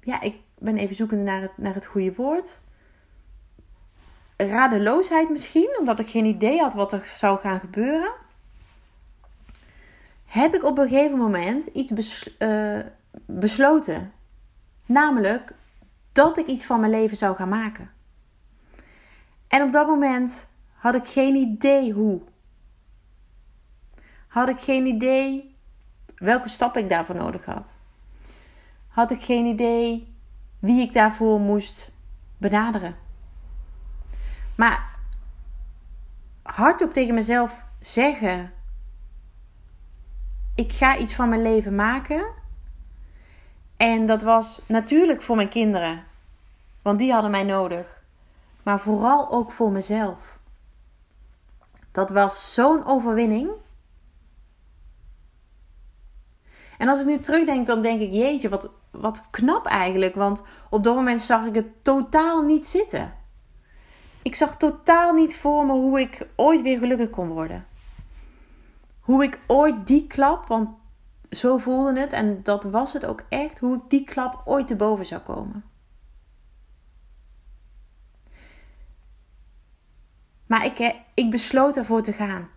ja, 0.00 0.20
ik 0.20 0.40
ben 0.58 0.76
even 0.76 0.94
zoekende 0.94 1.22
naar 1.22 1.40
het, 1.40 1.58
naar 1.58 1.74
het 1.74 1.86
goede 1.86 2.14
woord. 2.14 2.60
Radeloosheid 4.36 5.30
misschien, 5.30 5.76
omdat 5.78 5.98
ik 5.98 6.08
geen 6.08 6.24
idee 6.24 6.60
had 6.60 6.74
wat 6.74 6.92
er 6.92 7.06
zou 7.16 7.38
gaan 7.38 7.60
gebeuren. 7.60 8.12
Heb 10.26 10.54
ik 10.54 10.64
op 10.64 10.78
een 10.78 10.88
gegeven 10.88 11.18
moment 11.18 11.66
iets 11.66 12.30
uh, 12.38 12.78
besloten. 13.26 14.12
Namelijk 14.86 15.54
dat 16.12 16.38
ik 16.38 16.46
iets 16.46 16.64
van 16.64 16.80
mijn 16.80 16.92
leven 16.92 17.16
zou 17.16 17.36
gaan 17.36 17.48
maken. 17.48 17.90
En 19.48 19.62
op 19.62 19.72
dat 19.72 19.86
moment 19.86 20.48
had 20.74 20.94
ik 20.94 21.06
geen 21.06 21.34
idee 21.34 21.92
hoe. 21.92 22.20
Had 24.26 24.48
ik 24.48 24.60
geen 24.60 24.86
idee 24.86 25.54
welke 26.16 26.48
stap 26.48 26.76
ik 26.76 26.88
daarvoor 26.88 27.14
nodig 27.14 27.44
had. 27.44 27.76
Had 28.88 29.10
ik 29.10 29.22
geen 29.22 29.46
idee 29.46 30.14
wie 30.58 30.82
ik 30.82 30.92
daarvoor 30.92 31.40
moest 31.40 31.90
benaderen. 32.38 33.03
Maar 34.54 34.96
hardop 36.42 36.92
tegen 36.92 37.14
mezelf 37.14 37.62
zeggen: 37.80 38.52
ik 40.54 40.72
ga 40.72 40.96
iets 40.96 41.14
van 41.14 41.28
mijn 41.28 41.42
leven 41.42 41.74
maken. 41.74 42.26
En 43.76 44.06
dat 44.06 44.22
was 44.22 44.62
natuurlijk 44.66 45.22
voor 45.22 45.36
mijn 45.36 45.48
kinderen, 45.48 46.04
want 46.82 46.98
die 46.98 47.12
hadden 47.12 47.30
mij 47.30 47.42
nodig 47.42 47.94
maar 48.64 48.80
vooral 48.80 49.30
ook 49.30 49.52
voor 49.52 49.70
mezelf. 49.70 50.38
Dat 51.92 52.10
was 52.10 52.54
zo'n 52.54 52.84
overwinning. 52.84 53.50
En 56.78 56.88
als 56.88 57.00
ik 57.00 57.06
nu 57.06 57.18
terugdenk, 57.18 57.66
dan 57.66 57.82
denk 57.82 58.00
ik: 58.00 58.12
jeetje, 58.12 58.48
wat, 58.48 58.70
wat 58.90 59.30
knap 59.30 59.66
eigenlijk. 59.66 60.14
Want 60.14 60.42
op 60.70 60.84
dat 60.84 60.94
moment 60.94 61.22
zag 61.22 61.46
ik 61.46 61.54
het 61.54 61.84
totaal 61.84 62.42
niet 62.42 62.66
zitten. 62.66 63.14
Ik 64.24 64.34
zag 64.34 64.56
totaal 64.56 65.12
niet 65.12 65.36
voor 65.36 65.66
me 65.66 65.72
hoe 65.72 66.00
ik 66.00 66.26
ooit 66.36 66.62
weer 66.62 66.78
gelukkig 66.78 67.10
kon 67.10 67.28
worden. 67.28 67.66
Hoe 69.00 69.22
ik 69.24 69.40
ooit 69.46 69.86
die 69.86 70.06
klap, 70.06 70.46
want 70.46 70.68
zo 71.30 71.56
voelde 71.56 72.00
het 72.00 72.12
en 72.12 72.42
dat 72.42 72.64
was 72.64 72.92
het 72.92 73.06
ook 73.06 73.24
echt, 73.28 73.58
hoe 73.58 73.76
ik 73.76 73.82
die 73.88 74.04
klap 74.04 74.42
ooit 74.44 74.66
te 74.66 74.76
boven 74.76 75.06
zou 75.06 75.20
komen. 75.20 75.64
Maar 80.46 80.64
ik, 80.64 80.94
ik 81.14 81.30
besloot 81.30 81.76
ervoor 81.76 82.02
te 82.02 82.12
gaan. 82.12 82.48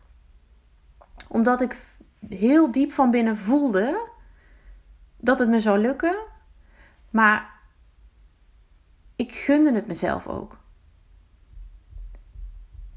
Omdat 1.28 1.62
ik 1.62 1.86
heel 2.30 2.72
diep 2.72 2.92
van 2.92 3.12
binnen 3.12 3.38
voelde 3.38 4.10
dat 5.18 5.40
het 5.40 5.50
me 5.50 5.60
zou 5.60 5.80
lukken. 5.80 6.18
Maar 7.10 7.60
ik 9.16 9.32
gunde 9.32 9.74
het 9.74 9.88
mezelf 9.88 10.28
ook. 10.28 10.66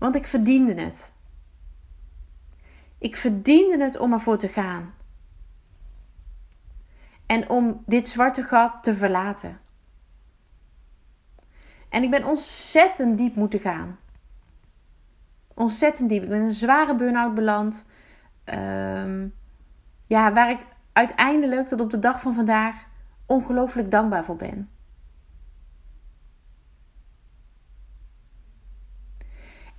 Want 0.00 0.14
ik 0.14 0.26
verdiende 0.26 0.75
het. 0.75 1.12
Ik 2.99 3.16
verdiende 3.16 3.85
het 3.85 3.99
om 3.99 4.12
ervoor 4.12 4.38
te 4.38 4.49
gaan. 4.49 4.95
En 7.26 7.49
om 7.49 7.83
dit 7.87 8.09
zwarte 8.09 8.42
gat 8.42 8.83
te 8.83 8.95
verlaten. 8.95 9.61
En 11.88 12.02
ik 12.02 12.11
ben 12.11 12.25
ontzettend 12.25 13.19
diep 13.19 13.35
moeten 13.35 13.61
gaan. 13.61 13.99
Ontzettend 15.54 16.09
diep. 16.09 16.23
Ik 16.23 16.28
ben 16.28 16.40
een 16.40 16.54
zware 16.54 16.95
burn-out 16.95 17.35
beland. 17.35 17.85
Ehm, 18.45 19.28
ja, 20.07 20.33
waar 20.33 20.50
ik 20.50 20.66
uiteindelijk 20.92 21.66
tot 21.66 21.80
op 21.80 21.90
de 21.90 21.99
dag 21.99 22.21
van 22.21 22.35
vandaag 22.35 22.87
ongelooflijk 23.26 23.90
dankbaar 23.90 24.25
voor 24.25 24.37
ben. 24.37 24.69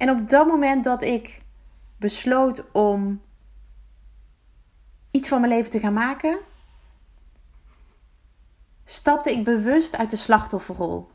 En 0.02 0.10
op 0.10 0.30
dat 0.30 0.48
moment 0.48 0.84
dat 0.84 1.02
ik 1.02 1.42
besloot 1.98 2.72
om 2.72 3.22
iets 5.12 5.28
van 5.28 5.42
mijn 5.42 5.54
leven 5.54 5.72
te 5.72 5.80
gaan 5.80 5.94
maken, 5.94 6.40
stapte 8.86 9.32
ik 9.32 9.44
bewust 9.44 9.96
uit 9.96 10.10
de 10.10 10.18
slachtofferrol. 10.18 11.10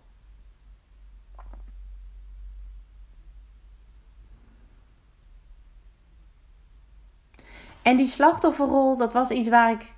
En 7.83 7.97
die 7.97 8.07
slachtofferrol, 8.07 8.97
dat 8.97 9.13
was 9.13 9.31
iets 9.31 9.49
waar 9.49 9.71
ik 9.71 9.93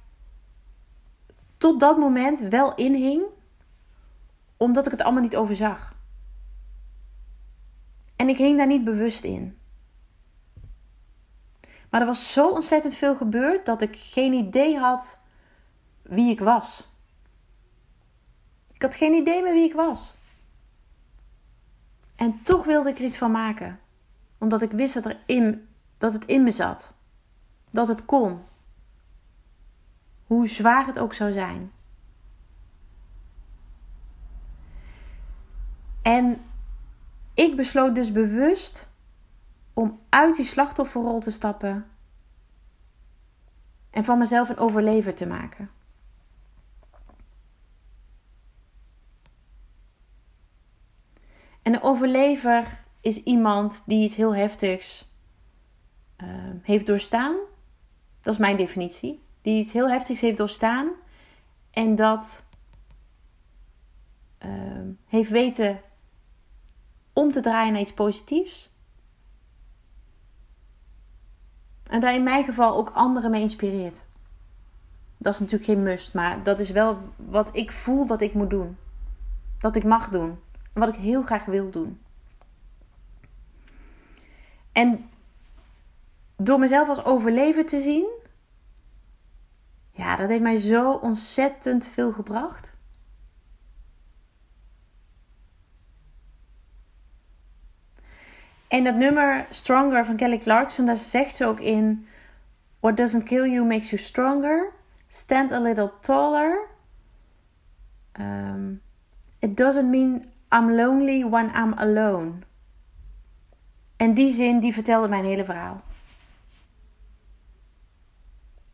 tot 1.58 1.80
dat 1.80 1.98
moment 1.98 2.40
wel 2.40 2.74
in 2.74 2.94
hing, 2.94 3.22
omdat 4.56 4.84
ik 4.84 4.90
het 4.90 5.02
allemaal 5.02 5.22
niet 5.22 5.36
overzag. 5.36 5.97
En 8.18 8.28
ik 8.28 8.38
hing 8.38 8.56
daar 8.56 8.66
niet 8.66 8.84
bewust 8.84 9.24
in. 9.24 9.58
Maar 11.90 12.00
er 12.00 12.06
was 12.06 12.32
zo 12.32 12.50
ontzettend 12.50 12.94
veel 12.94 13.16
gebeurd 13.16 13.66
dat 13.66 13.82
ik 13.82 13.96
geen 13.96 14.32
idee 14.32 14.78
had 14.78 15.18
wie 16.02 16.30
ik 16.30 16.40
was. 16.40 16.88
Ik 18.72 18.82
had 18.82 18.94
geen 18.94 19.12
idee 19.12 19.42
meer 19.42 19.52
wie 19.52 19.68
ik 19.68 19.74
was. 19.74 20.14
En 22.16 22.42
toch 22.42 22.64
wilde 22.64 22.88
ik 22.88 22.98
er 22.98 23.04
iets 23.04 23.18
van 23.18 23.30
maken. 23.30 23.80
Omdat 24.38 24.62
ik 24.62 24.70
wist 24.70 24.94
dat, 24.94 25.04
er 25.04 25.20
in, 25.26 25.68
dat 25.98 26.12
het 26.12 26.24
in 26.24 26.42
me 26.42 26.50
zat. 26.50 26.92
Dat 27.70 27.88
het 27.88 28.04
kon. 28.04 28.40
Hoe 30.26 30.48
zwaar 30.48 30.86
het 30.86 30.98
ook 30.98 31.14
zou 31.14 31.32
zijn. 31.32 31.72
En 36.02 36.47
ik 37.38 37.56
besloot 37.56 37.94
dus 37.94 38.12
bewust 38.12 38.88
om 39.74 40.00
uit 40.08 40.36
die 40.36 40.44
slachtofferrol 40.44 41.20
te 41.20 41.30
stappen 41.30 41.86
en 43.90 44.04
van 44.04 44.18
mezelf 44.18 44.48
een 44.48 44.58
overlever 44.58 45.14
te 45.14 45.26
maken. 45.26 45.70
En 51.62 51.74
een 51.74 51.82
overlever 51.82 52.84
is 53.00 53.22
iemand 53.22 53.82
die 53.86 54.04
iets 54.04 54.16
heel 54.16 54.34
heftigs 54.34 55.08
uh, 56.22 56.28
heeft 56.62 56.86
doorstaan. 56.86 57.36
Dat 58.20 58.32
is 58.32 58.38
mijn 58.38 58.56
definitie. 58.56 59.22
Die 59.42 59.60
iets 59.60 59.72
heel 59.72 59.90
heftigs 59.90 60.20
heeft 60.20 60.36
doorstaan 60.36 60.90
en 61.70 61.94
dat 61.94 62.46
uh, 64.44 64.88
heeft 65.06 65.30
weten 65.30 65.80
om 67.18 67.32
te 67.32 67.40
draaien 67.40 67.72
naar 67.72 67.82
iets 67.82 67.94
positiefs. 67.94 68.72
En 71.82 72.00
daar 72.00 72.14
in 72.14 72.22
mijn 72.22 72.44
geval 72.44 72.76
ook 72.76 72.90
anderen 72.94 73.30
mee 73.30 73.42
inspireert. 73.42 74.04
Dat 75.16 75.32
is 75.32 75.38
natuurlijk 75.38 75.70
geen 75.70 75.82
must, 75.82 76.14
maar 76.14 76.42
dat 76.42 76.58
is 76.58 76.70
wel 76.70 76.98
wat 77.16 77.50
ik 77.52 77.72
voel 77.72 78.06
dat 78.06 78.20
ik 78.20 78.34
moet 78.34 78.50
doen. 78.50 78.76
Dat 79.60 79.76
ik 79.76 79.84
mag 79.84 80.08
doen. 80.08 80.38
En 80.72 80.80
wat 80.80 80.88
ik 80.88 81.00
heel 81.00 81.22
graag 81.22 81.44
wil 81.44 81.70
doen. 81.70 82.00
En 84.72 85.10
door 86.36 86.58
mezelf 86.58 86.88
als 86.88 87.04
overlever 87.04 87.66
te 87.66 87.80
zien, 87.80 88.08
ja, 89.90 90.16
dat 90.16 90.28
heeft 90.28 90.42
mij 90.42 90.58
zo 90.58 90.92
ontzettend 90.92 91.86
veel 91.86 92.12
gebracht. 92.12 92.67
En 98.68 98.84
dat 98.84 98.94
nummer 98.94 99.46
Stronger 99.50 100.04
van 100.04 100.16
Kelly 100.16 100.38
Clarkson, 100.38 100.86
daar 100.86 100.96
zegt 100.96 101.36
ze 101.36 101.46
ook 101.46 101.60
in: 101.60 102.06
What 102.80 102.96
doesn't 102.96 103.24
kill 103.24 103.50
you 103.50 103.66
makes 103.66 103.90
you 103.90 104.02
stronger. 104.02 104.72
Stand 105.08 105.52
a 105.52 105.60
little 105.60 105.92
taller. 106.00 106.68
Um, 108.20 108.82
it 109.38 109.56
doesn't 109.56 109.90
mean 109.90 110.24
I'm 110.52 110.74
lonely 110.74 111.24
when 111.24 111.50
I'm 111.54 111.72
alone. 111.72 112.32
En 113.96 114.14
die 114.14 114.32
zin, 114.32 114.60
die 114.60 114.72
vertelde 114.72 115.08
mijn 115.08 115.24
hele 115.24 115.44
verhaal. 115.44 115.82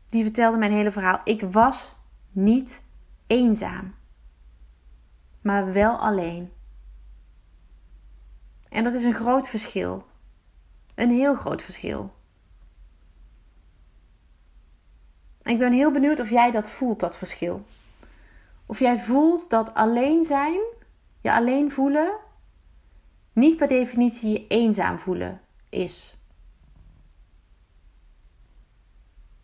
Die 0.07 0.23
vertelde 0.23 0.57
mijn 0.57 0.71
hele 0.71 0.91
verhaal. 0.91 1.21
Ik 1.23 1.41
was 1.41 1.95
niet 2.31 2.81
eenzaam, 3.27 3.95
maar 5.41 5.73
wel 5.73 5.97
alleen. 5.97 6.54
En 8.75 8.83
dat 8.83 8.93
is 8.93 9.03
een 9.03 9.13
groot 9.13 9.47
verschil. 9.47 10.05
Een 10.95 11.09
heel 11.09 11.35
groot 11.35 11.61
verschil. 11.61 12.13
Ik 15.43 15.57
ben 15.57 15.71
heel 15.71 15.91
benieuwd 15.91 16.19
of 16.19 16.29
jij 16.29 16.51
dat 16.51 16.69
voelt, 16.69 16.99
dat 16.99 17.17
verschil. 17.17 17.65
Of 18.65 18.79
jij 18.79 18.99
voelt 18.99 19.49
dat 19.49 19.73
alleen 19.73 20.23
zijn, 20.23 20.59
je 21.21 21.33
alleen 21.33 21.71
voelen, 21.71 22.13
niet 23.33 23.57
per 23.57 23.67
definitie 23.67 24.31
je 24.31 24.47
eenzaam 24.47 24.97
voelen 24.97 25.41
is. 25.69 26.17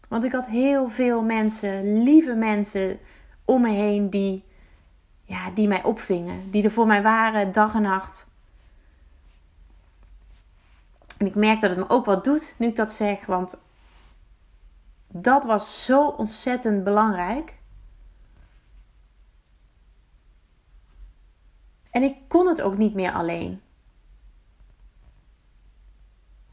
Want 0.08 0.24
ik 0.24 0.32
had 0.32 0.46
heel 0.46 0.90
veel 0.90 1.24
mensen, 1.24 2.04
lieve 2.04 2.34
mensen 2.34 3.00
om 3.46 3.62
me 3.62 3.70
heen 3.70 4.10
die, 4.10 4.44
ja, 5.24 5.50
die 5.50 5.68
mij 5.68 5.84
opvingen. 5.84 6.52
Die 6.52 6.64
er 6.64 6.72
voor 6.72 6.88
mij 6.88 7.02
waren 7.02 7.52
dag 7.52 7.76
en 7.76 7.82
nacht. 7.82 8.30
En 11.22 11.28
ik 11.28 11.36
merk 11.36 11.62
dat 11.62 11.70
het 11.70 11.80
me 11.80 11.90
ook 11.90 12.06
wat 12.06 12.24
doet 12.24 12.54
nu 12.58 12.68
ik 12.68 12.76
dat 12.76 12.92
zeg, 12.92 13.26
want 13.26 13.58
dat 15.08 15.44
was 15.46 15.86
zo 15.86 16.08
ontzettend 16.08 16.84
belangrijk. 16.84 17.58
En 21.92 22.04
ik 22.04 22.16
kon 22.28 22.48
het 22.48 22.62
ook 22.62 22.78
niet 22.78 22.94
meer 22.94 23.12
alleen. 23.12 23.62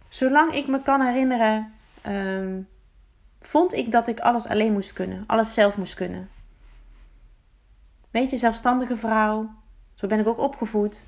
Zolang 0.09 0.53
ik 0.53 0.67
me 0.67 0.83
kan 0.83 1.01
herinneren, 1.01 1.73
ehm, 2.03 2.61
vond 3.41 3.73
ik 3.73 3.93
dat 3.93 4.09
ik 4.09 4.21
alles 4.21 4.47
alleen 4.47 4.73
moest 4.73 4.93
kunnen, 4.93 5.25
alles 5.27 5.55
zelf 5.55 5.77
moest 5.77 5.95
kunnen. 5.95 6.31
Weet 8.11 8.31
je, 8.31 8.37
zelfstandige 8.37 8.97
vrouw, 8.97 9.51
zo 9.95 10.07
ben 10.07 10.19
ik 10.19 10.27
ook 10.27 10.39
opgevoed. 10.39 11.01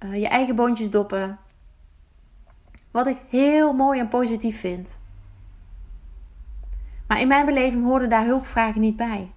Uh, 0.00 0.20
je 0.20 0.28
eigen 0.28 0.56
boontjes 0.56 0.90
doppen, 0.90 1.38
wat 2.90 3.06
ik 3.06 3.18
heel 3.28 3.72
mooi 3.72 4.00
en 4.00 4.08
positief 4.08 4.60
vind. 4.60 4.96
Maar 7.06 7.20
in 7.20 7.28
mijn 7.28 7.46
beleving 7.46 7.84
hoorden 7.84 8.08
daar 8.08 8.24
hulpvragen 8.24 8.80
niet 8.80 8.96
bij. 8.96 9.32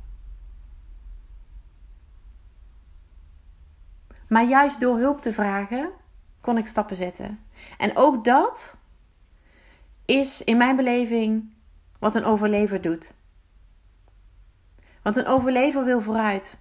Maar 4.27 4.43
juist 4.43 4.79
door 4.79 4.97
hulp 4.97 5.21
te 5.21 5.33
vragen 5.33 5.91
kon 6.41 6.57
ik 6.57 6.67
stappen 6.67 6.95
zetten. 6.95 7.39
En 7.77 7.97
ook 7.97 8.25
dat 8.25 8.75
is 10.05 10.43
in 10.43 10.57
mijn 10.57 10.75
beleving 10.75 11.53
wat 11.99 12.15
een 12.15 12.25
overlever 12.25 12.81
doet. 12.81 13.13
Want 15.01 15.15
een 15.15 15.27
overlever 15.27 15.83
wil 15.85 16.01
vooruit. 16.01 16.57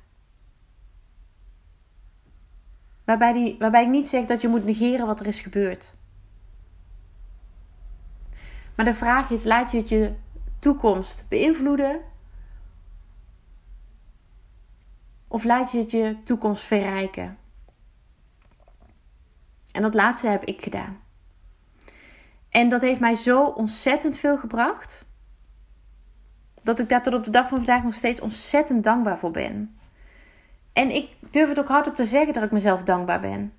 Waarbij, 3.05 3.57
waarbij 3.59 3.83
ik 3.83 3.89
niet 3.89 4.09
zeg 4.09 4.27
dat 4.27 4.41
je 4.41 4.49
moet 4.49 4.65
negeren 4.65 5.07
wat 5.07 5.21
er 5.21 5.27
is 5.27 5.41
gebeurd. 5.41 5.95
Maar 8.81 8.89
de 8.93 8.99
vraag 8.99 9.31
is: 9.31 9.45
laat 9.45 9.71
je 9.71 9.77
het 9.77 9.89
je 9.89 10.15
toekomst 10.59 11.25
beïnvloeden? 11.29 12.01
Of 15.29 15.45
laat 15.45 15.73
je 15.73 15.79
het 15.79 15.91
je 15.91 16.17
toekomst 16.25 16.63
verrijken? 16.63 17.39
En 19.73 19.83
dat 19.83 19.95
laatste 19.95 20.29
heb 20.29 20.45
ik 20.45 20.63
gedaan. 20.63 21.01
En 22.49 22.69
dat 22.69 22.81
heeft 22.81 23.01
mij 23.01 23.15
zo 23.15 23.45
ontzettend 23.45 24.19
veel 24.19 24.39
gebracht. 24.39 25.05
Dat 26.63 26.79
ik 26.79 26.89
daar 26.89 27.03
tot 27.03 27.15
op 27.15 27.25
de 27.25 27.31
dag 27.31 27.49
van 27.49 27.59
vandaag 27.59 27.83
nog 27.83 27.95
steeds 27.95 28.21
ontzettend 28.21 28.85
dankbaar 28.85 29.19
voor 29.19 29.31
ben. 29.31 29.79
En 30.73 30.91
ik 30.91 31.17
durf 31.31 31.49
het 31.49 31.59
ook 31.59 31.69
hardop 31.69 31.95
te 31.95 32.05
zeggen 32.05 32.33
dat 32.33 32.43
ik 32.43 32.51
mezelf 32.53 32.83
dankbaar 32.83 33.21
ben. 33.21 33.53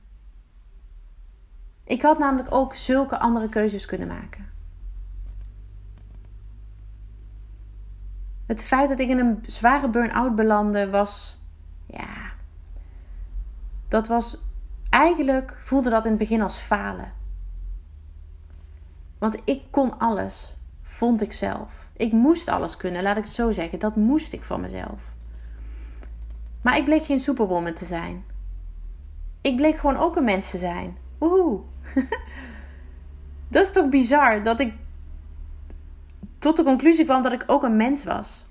Ik 1.83 2.01
had 2.01 2.19
namelijk 2.19 2.53
ook 2.53 2.75
zulke 2.75 3.17
andere 3.17 3.49
keuzes 3.49 3.85
kunnen 3.85 4.07
maken. 4.07 4.50
Het 8.51 8.63
feit 8.63 8.89
dat 8.89 8.99
ik 8.99 9.09
in 9.09 9.19
een 9.19 9.43
zware 9.45 9.89
burn-out 9.89 10.35
belandde 10.35 10.89
was, 10.89 11.41
ja, 11.85 12.31
dat 13.87 14.07
was 14.07 14.37
eigenlijk 14.89 15.57
voelde 15.63 15.89
dat 15.89 16.03
in 16.03 16.09
het 16.09 16.19
begin 16.19 16.41
als 16.41 16.57
falen. 16.57 17.13
Want 19.17 19.41
ik 19.45 19.61
kon 19.69 19.99
alles, 19.99 20.55
vond 20.81 21.21
ik 21.21 21.33
zelf. 21.33 21.87
Ik 21.97 22.11
moest 22.11 22.47
alles 22.47 22.77
kunnen, 22.77 23.03
laat 23.03 23.17
ik 23.17 23.23
het 23.23 23.33
zo 23.33 23.51
zeggen. 23.51 23.79
Dat 23.79 23.95
moest 23.95 24.33
ik 24.33 24.43
van 24.43 24.61
mezelf. 24.61 25.01
Maar 26.61 26.77
ik 26.77 26.85
bleek 26.85 27.03
geen 27.03 27.19
superwoman 27.19 27.73
te 27.73 27.85
zijn. 27.85 28.23
Ik 29.41 29.55
bleek 29.55 29.77
gewoon 29.77 29.97
ook 29.97 30.15
een 30.15 30.23
mens 30.23 30.49
te 30.49 30.57
zijn. 30.57 30.97
Woehoe. 31.17 31.59
dat 33.47 33.65
is 33.65 33.71
toch 33.71 33.89
bizar 33.89 34.43
dat 34.43 34.59
ik 34.59 34.73
tot 36.41 36.55
de 36.55 36.63
conclusie 36.63 37.05
kwam 37.05 37.21
dat 37.21 37.31
ik 37.31 37.43
ook 37.47 37.63
een 37.63 37.75
mens 37.75 38.03
was. 38.03 38.45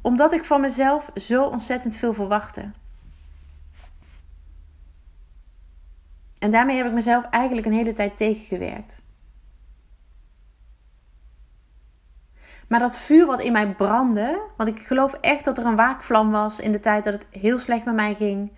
Omdat 0.00 0.32
ik 0.32 0.44
van 0.44 0.60
mezelf 0.60 1.10
zo 1.14 1.44
ontzettend 1.44 1.96
veel 1.96 2.14
verwachtte. 2.14 2.70
En 6.38 6.50
daarmee 6.50 6.76
heb 6.76 6.86
ik 6.86 6.92
mezelf 6.92 7.24
eigenlijk 7.30 7.66
een 7.66 7.72
hele 7.72 7.92
tijd 7.92 8.16
tegengewerkt. 8.16 9.02
Maar 12.68 12.80
dat 12.80 12.98
vuur 12.98 13.26
wat 13.26 13.40
in 13.40 13.52
mij 13.52 13.74
brandde, 13.74 14.40
want 14.56 14.68
ik 14.68 14.78
geloof 14.78 15.12
echt 15.12 15.44
dat 15.44 15.58
er 15.58 15.66
een 15.66 15.76
waakvlam 15.76 16.30
was 16.30 16.60
in 16.60 16.72
de 16.72 16.80
tijd 16.80 17.04
dat 17.04 17.12
het 17.12 17.26
heel 17.30 17.58
slecht 17.58 17.84
met 17.84 17.94
mij 17.94 18.14
ging, 18.14 18.52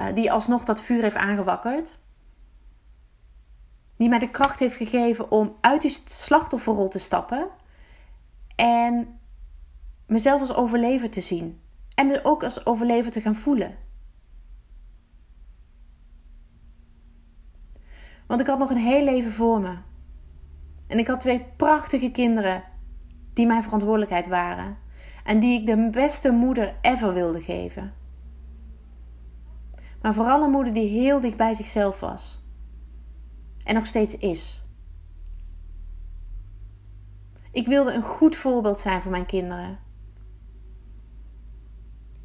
uh, 0.00 0.06
die 0.14 0.32
alsnog 0.32 0.64
dat 0.64 0.80
vuur 0.80 1.02
heeft 1.02 1.16
aangewakkerd. 1.16 1.98
Die 4.02 4.10
mij 4.10 4.18
de 4.18 4.30
kracht 4.30 4.58
heeft 4.58 4.76
gegeven 4.76 5.30
om 5.30 5.56
uit 5.60 5.82
die 5.82 5.96
slachtofferrol 6.04 6.88
te 6.88 6.98
stappen 6.98 7.48
en 8.56 9.18
mezelf 10.06 10.40
als 10.40 10.54
overlever 10.54 11.10
te 11.10 11.20
zien. 11.20 11.60
En 11.94 12.06
me 12.06 12.20
ook 12.24 12.44
als 12.44 12.66
overlever 12.66 13.10
te 13.10 13.20
gaan 13.20 13.34
voelen. 13.34 13.76
Want 18.26 18.40
ik 18.40 18.46
had 18.46 18.58
nog 18.58 18.70
een 18.70 18.76
heel 18.76 19.04
leven 19.04 19.32
voor 19.32 19.60
me. 19.60 19.76
En 20.86 20.98
ik 20.98 21.06
had 21.06 21.20
twee 21.20 21.46
prachtige 21.56 22.10
kinderen 22.10 22.64
die 23.34 23.46
mijn 23.46 23.62
verantwoordelijkheid 23.62 24.26
waren. 24.26 24.78
En 25.24 25.40
die 25.40 25.60
ik 25.60 25.66
de 25.66 25.90
beste 25.90 26.30
moeder 26.30 26.74
ever 26.80 27.14
wilde 27.14 27.40
geven. 27.40 27.94
Maar 30.00 30.14
vooral 30.14 30.42
een 30.42 30.50
moeder 30.50 30.72
die 30.72 30.88
heel 30.88 31.20
dicht 31.20 31.36
bij 31.36 31.54
zichzelf 31.54 32.00
was. 32.00 32.41
En 33.64 33.74
nog 33.74 33.86
steeds 33.86 34.16
is. 34.16 34.60
Ik 37.52 37.66
wilde 37.66 37.92
een 37.92 38.02
goed 38.02 38.36
voorbeeld 38.36 38.78
zijn 38.78 39.02
voor 39.02 39.10
mijn 39.10 39.26
kinderen. 39.26 39.78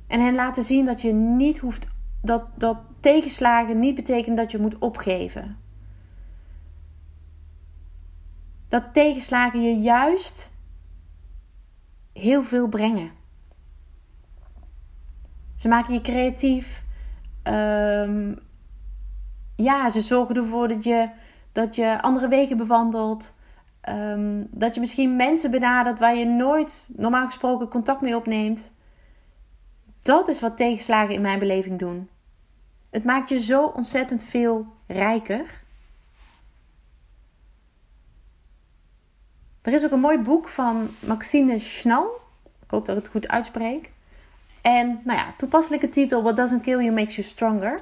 En 0.07 0.21
hen 0.21 0.35
laten 0.35 0.63
zien 0.63 0.85
dat 0.85 1.01
je 1.01 1.13
niet 1.13 1.57
hoeft. 1.57 1.87
Dat, 2.21 2.43
dat 2.55 2.77
tegenslagen 2.99 3.79
niet 3.79 3.95
betekenen 3.95 4.37
dat 4.37 4.51
je 4.51 4.59
moet 4.59 4.77
opgeven. 4.77 5.57
Dat 8.67 8.93
tegenslagen 8.93 9.61
je 9.61 9.81
juist 9.81 10.51
heel 12.13 12.43
veel 12.43 12.67
brengen. 12.67 13.11
Ze 15.55 15.67
maken 15.67 15.93
je 15.93 16.01
creatief. 16.01 16.83
Ehm, 17.43 18.35
ja, 19.55 19.89
ze 19.89 20.01
zorgen 20.01 20.35
ervoor 20.35 20.67
dat 20.67 20.83
je, 20.83 21.09
dat 21.57 21.75
je 21.75 22.01
andere 22.01 22.27
wegen 22.27 22.57
bewandelt. 22.57 23.33
Ehm, 23.81 24.43
dat 24.49 24.73
je 24.73 24.79
misschien 24.79 25.15
mensen 25.15 25.51
benadert 25.51 25.99
waar 25.99 26.15
je 26.15 26.25
nooit 26.25 26.89
normaal 26.95 27.25
gesproken 27.25 27.67
contact 27.67 28.01
mee 28.01 28.15
opneemt. 28.15 28.71
Dat 30.01 30.27
is 30.27 30.39
wat 30.39 30.57
tegenslagen 30.57 31.13
in 31.13 31.21
mijn 31.21 31.39
beleving 31.39 31.79
doen. 31.79 32.09
Het 32.89 33.03
maakt 33.03 33.29
je 33.29 33.39
zo 33.39 33.65
ontzettend 33.65 34.23
veel 34.23 34.65
rijker. 34.87 35.61
Er 39.61 39.73
is 39.73 39.85
ook 39.85 39.91
een 39.91 39.99
mooi 39.99 40.19
boek 40.19 40.47
van 40.47 40.89
Maxine 40.99 41.59
Schnall. 41.59 42.09
Ik 42.43 42.69
hoop 42.71 42.85
dat 42.85 42.97
ik 42.97 43.03
het 43.03 43.11
goed 43.11 43.27
uitspreek. 43.27 43.91
En 44.61 45.01
nou 45.03 45.17
ja, 45.17 45.33
toepasselijke 45.37 45.89
titel: 45.89 46.21
What 46.21 46.35
doesn't 46.35 46.61
kill 46.61 46.83
you 46.83 46.91
makes 46.91 47.15
you 47.15 47.27
stronger. 47.27 47.81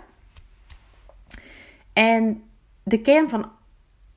En 1.94 2.44
de 2.84 3.02
kern 3.02 3.30
van 3.30 3.52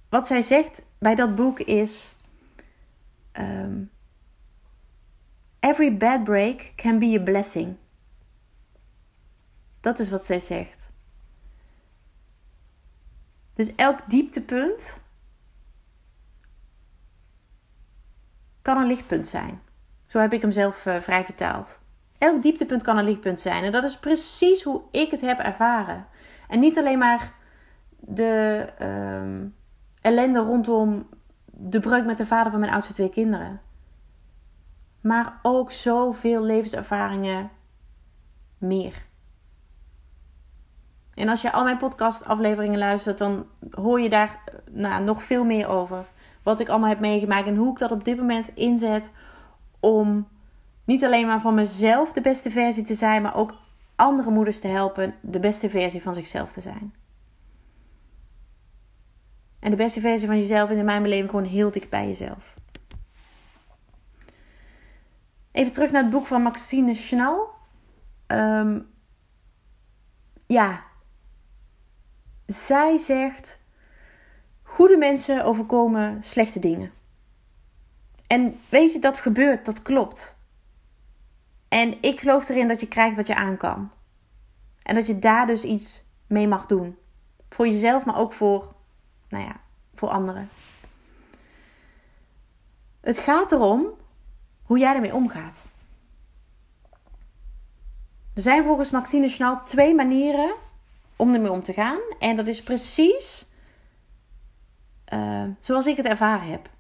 wat 0.08 0.26
zij 0.26 0.42
zegt 0.42 0.82
bij 0.98 1.14
dat 1.14 1.34
boek 1.34 1.60
is: 1.60 2.10
um, 3.32 3.90
Every 5.60 5.96
bad 5.96 6.24
break 6.24 6.72
can 6.76 6.98
be 6.98 7.16
a 7.20 7.22
blessing. 7.22 7.76
Dat 9.80 9.98
is 9.98 10.10
wat 10.10 10.24
zij 10.24 10.40
zegt. 10.40 10.90
Dus 13.54 13.74
elk 13.74 14.10
dieptepunt 14.10 15.00
kan 18.62 18.78
een 18.78 18.86
lichtpunt 18.86 19.26
zijn. 19.26 19.60
Zo 20.06 20.18
heb 20.18 20.32
ik 20.32 20.40
hem 20.40 20.50
zelf 20.50 20.86
uh, 20.86 20.96
vrij 20.96 21.24
vertaald. 21.24 21.78
Elk 22.18 22.42
dieptepunt 22.42 22.82
kan 22.82 22.98
een 22.98 23.04
lichtpunt 23.04 23.40
zijn. 23.40 23.64
En 23.64 23.72
dat 23.72 23.84
is 23.84 23.98
precies 23.98 24.62
hoe 24.62 24.82
ik 24.90 25.10
het 25.10 25.20
heb 25.20 25.38
ervaren. 25.38 26.06
En 26.48 26.60
niet 26.60 26.78
alleen 26.78 26.98
maar 26.98 27.32
de 27.96 28.66
uh, 28.80 29.50
ellende 30.00 30.38
rondom 30.38 31.08
de 31.44 31.80
breuk 31.80 32.04
met 32.04 32.18
de 32.18 32.26
vader 32.26 32.50
van 32.50 32.61
mijn 32.61 32.72
oudste 32.72 32.92
twee 32.92 33.11
kinderen. 33.11 33.61
Maar 35.00 35.38
ook 35.42 35.72
zoveel 35.72 36.42
levenservaringen 36.42 37.50
meer. 38.58 39.06
En 41.14 41.28
als 41.28 41.42
je 41.42 41.52
al 41.52 41.64
mijn 41.64 41.76
podcastafleveringen 41.76 42.78
luistert, 42.78 43.18
dan 43.18 43.46
hoor 43.70 44.00
je 44.00 44.08
daar 44.08 44.40
nou, 44.70 45.04
nog 45.04 45.22
veel 45.22 45.44
meer 45.44 45.68
over 45.68 46.06
wat 46.42 46.61
ik 46.61 46.68
allemaal 46.68 46.88
heb 46.88 47.00
meegemaakt 47.00 47.46
en 47.46 47.56
hoe 47.56 47.70
ik 47.70 47.78
dat 47.78 47.90
op 47.90 48.04
dit 48.04 48.16
moment 48.16 48.48
inzet 48.54 49.12
om 49.80 50.28
niet 50.84 51.04
alleen 51.04 51.26
maar 51.26 51.40
van 51.40 51.54
mezelf 51.54 52.12
de 52.12 52.20
beste 52.20 52.50
versie 52.50 52.84
te 52.84 52.94
zijn, 52.94 53.22
maar 53.22 53.37
ook 53.37 53.54
andere 53.96 54.30
moeders 54.30 54.61
te 54.61 54.68
helpen 54.68 55.14
de 55.20 55.40
beste 55.40 55.70
versie 55.70 56.02
van 56.02 56.14
zichzelf 56.14 56.52
te 56.52 56.61
zijn. 56.61 56.94
En 59.60 59.70
de 59.70 59.76
beste 59.76 60.00
versie 60.00 60.26
van 60.26 60.38
jezelf 60.38 60.70
is 60.70 60.76
in 60.76 60.84
mijn 60.84 61.02
beleving 61.02 61.30
gewoon 61.30 61.44
heel 61.44 61.70
dicht 61.70 61.90
bij 61.90 62.06
jezelf. 62.06 62.54
Even 65.52 65.72
terug 65.72 65.90
naar 65.90 66.02
het 66.02 66.10
boek 66.10 66.26
van 66.26 66.42
Maxine 66.42 66.94
Schnall. 66.94 67.40
Um, 68.26 68.90
ja, 70.46 70.82
zij 72.46 72.98
zegt 72.98 73.58
Goede 74.68 74.96
mensen 74.96 75.44
overkomen 75.44 76.22
slechte 76.22 76.58
dingen. 76.58 76.92
En 78.26 78.58
weet 78.68 78.92
je, 78.92 78.98
dat 78.98 79.18
gebeurt, 79.18 79.64
dat 79.64 79.82
klopt. 79.82 80.36
En 81.68 82.02
ik 82.02 82.20
geloof 82.20 82.48
erin 82.48 82.68
dat 82.68 82.80
je 82.80 82.88
krijgt 82.88 83.16
wat 83.16 83.26
je 83.26 83.34
aan 83.34 83.56
kan. 83.56 83.90
En 84.82 84.94
dat 84.94 85.06
je 85.06 85.18
daar 85.18 85.46
dus 85.46 85.64
iets 85.64 86.02
mee 86.26 86.48
mag 86.48 86.66
doen. 86.66 86.96
Voor 87.48 87.66
jezelf, 87.66 88.04
maar 88.04 88.16
ook 88.16 88.32
voor, 88.32 88.74
nou 89.28 89.44
ja, 89.44 89.60
voor 89.94 90.08
anderen. 90.08 90.48
Het 93.00 93.18
gaat 93.18 93.52
erom 93.52 93.86
hoe 94.62 94.78
jij 94.78 94.94
ermee 94.94 95.14
omgaat. 95.14 95.62
Er 98.34 98.42
zijn 98.42 98.64
volgens 98.64 98.90
Maxine 98.90 99.28
Schnall 99.28 99.58
twee 99.64 99.94
manieren 99.94 100.54
om 101.16 101.34
ermee 101.34 101.50
om 101.50 101.62
te 101.62 101.72
gaan. 101.72 102.00
En 102.18 102.36
dat 102.36 102.46
is 102.46 102.62
precies 102.62 103.46
uh, 105.12 105.44
zoals 105.60 105.86
ik 105.86 105.96
het 105.96 106.06
ervaren 106.06 106.50
heb. 106.50 106.70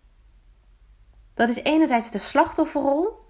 Dat 1.34 1.48
is 1.48 1.56
enerzijds 1.62 2.10
de 2.10 2.18
slachtofferrol 2.18 3.26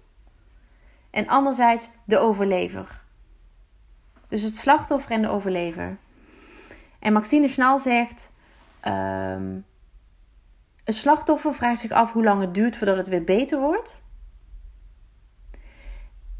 en 1.09 1.27
anderzijds 1.27 1.91
de 2.05 2.17
overlever. 2.17 3.01
Dus 4.27 4.41
het 4.41 4.55
slachtoffer 4.55 5.11
en 5.11 5.21
de 5.21 5.29
overlever. 5.29 5.97
En 6.99 7.13
Maxine 7.13 7.47
Schnal 7.47 7.79
zegt: 7.79 8.31
um, 8.85 9.65
Een 10.83 10.93
slachtoffer 10.93 11.53
vraagt 11.53 11.79
zich 11.79 11.91
af 11.91 12.13
hoe 12.13 12.23
lang 12.23 12.41
het 12.41 12.53
duurt 12.53 12.75
voordat 12.77 12.97
het 12.97 13.07
weer 13.07 13.23
beter 13.23 13.59
wordt. 13.59 14.01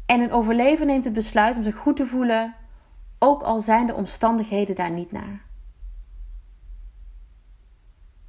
En 0.06 0.20
een 0.20 0.32
overlever 0.32 0.86
neemt 0.86 1.04
het 1.04 1.12
besluit 1.12 1.56
om 1.56 1.62
zich 1.62 1.76
goed 1.76 1.96
te 1.96 2.06
voelen, 2.06 2.54
ook 3.18 3.42
al 3.42 3.60
zijn 3.60 3.86
de 3.86 3.94
omstandigheden 3.94 4.74
daar 4.74 4.90
niet 4.90 5.12
naar. 5.12 5.48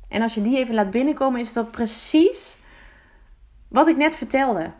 En 0.07 0.21
als 0.21 0.33
je 0.33 0.41
die 0.41 0.57
even 0.57 0.75
laat 0.75 0.91
binnenkomen, 0.91 1.39
is 1.39 1.53
dat 1.53 1.71
precies 1.71 2.57
wat 3.67 3.87
ik 3.87 3.97
net 3.97 4.15
vertelde. 4.15 4.71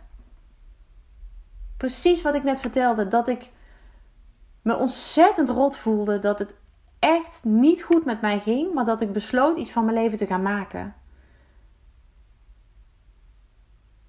Precies 1.78 2.22
wat 2.22 2.36
ik 2.36 2.44
net 2.44 2.60
vertelde. 2.60 3.08
Dat 3.08 3.28
ik 3.28 3.50
me 4.62 4.76
ontzettend 4.76 5.50
rot 5.50 5.78
voelde. 5.78 6.20
Dat 6.20 6.39
het 6.39 6.56
echt 7.01 7.43
niet 7.43 7.83
goed 7.83 8.05
met 8.05 8.21
mij 8.21 8.39
ging. 8.39 8.73
Maar 8.73 8.85
dat 8.85 9.01
ik 9.01 9.11
besloot 9.11 9.57
iets 9.57 9.71
van 9.71 9.85
mijn 9.85 9.97
leven 9.97 10.17
te 10.17 10.25
gaan 10.25 10.41
maken. 10.41 10.95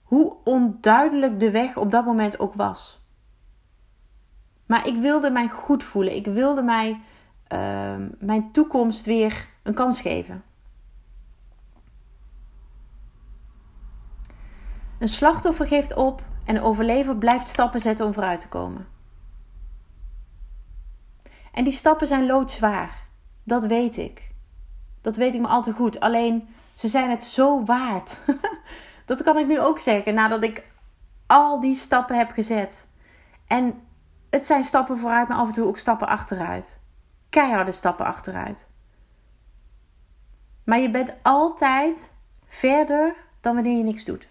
Hoe 0.02 0.36
onduidelijk 0.44 1.40
de 1.40 1.50
weg 1.50 1.76
op 1.76 1.90
dat 1.90 2.04
moment 2.04 2.38
ook 2.38 2.54
was. 2.54 3.00
Maar 4.66 4.86
ik 4.86 4.96
wilde 4.96 5.30
mij 5.30 5.48
goed 5.48 5.82
voelen. 5.82 6.16
Ik 6.16 6.26
wilde 6.26 6.62
mij 6.62 7.00
uh, 7.52 7.94
mijn 8.18 8.52
toekomst 8.52 9.04
weer 9.04 9.48
een 9.62 9.74
kans 9.74 10.00
geven. 10.00 10.42
Een 14.98 15.08
slachtoffer 15.08 15.66
geeft 15.66 15.94
op 15.94 16.22
en 16.44 16.56
een 16.56 16.62
overlever 16.62 17.16
blijft 17.16 17.46
stappen 17.46 17.80
zetten 17.80 18.06
om 18.06 18.12
vooruit 18.12 18.40
te 18.40 18.48
komen. 18.48 18.86
En 21.52 21.64
die 21.64 21.72
stappen 21.72 22.06
zijn 22.06 22.26
loodzwaar. 22.26 23.06
Dat 23.44 23.64
weet 23.64 23.96
ik. 23.96 24.30
Dat 25.00 25.16
weet 25.16 25.34
ik 25.34 25.40
me 25.40 25.46
al 25.46 25.62
te 25.62 25.72
goed. 25.72 26.00
Alleen 26.00 26.48
ze 26.74 26.88
zijn 26.88 27.10
het 27.10 27.24
zo 27.24 27.64
waard. 27.64 28.18
dat 29.06 29.22
kan 29.22 29.38
ik 29.38 29.46
nu 29.46 29.60
ook 29.60 29.78
zeggen 29.78 30.14
nadat 30.14 30.42
ik 30.42 30.64
al 31.26 31.60
die 31.60 31.74
stappen 31.74 32.16
heb 32.16 32.30
gezet. 32.30 32.86
En 33.46 33.82
het 34.30 34.44
zijn 34.44 34.64
stappen 34.64 34.98
vooruit, 34.98 35.28
maar 35.28 35.36
af 35.36 35.46
en 35.46 35.52
toe 35.52 35.66
ook 35.66 35.78
stappen 35.78 36.08
achteruit. 36.08 36.80
Keiharde 37.28 37.72
stappen 37.72 38.06
achteruit. 38.06 38.68
Maar 40.64 40.78
je 40.78 40.90
bent 40.90 41.14
altijd 41.22 42.10
verder 42.46 43.14
dan 43.40 43.54
wanneer 43.54 43.76
je 43.76 43.84
niks 43.84 44.04
doet. 44.04 44.28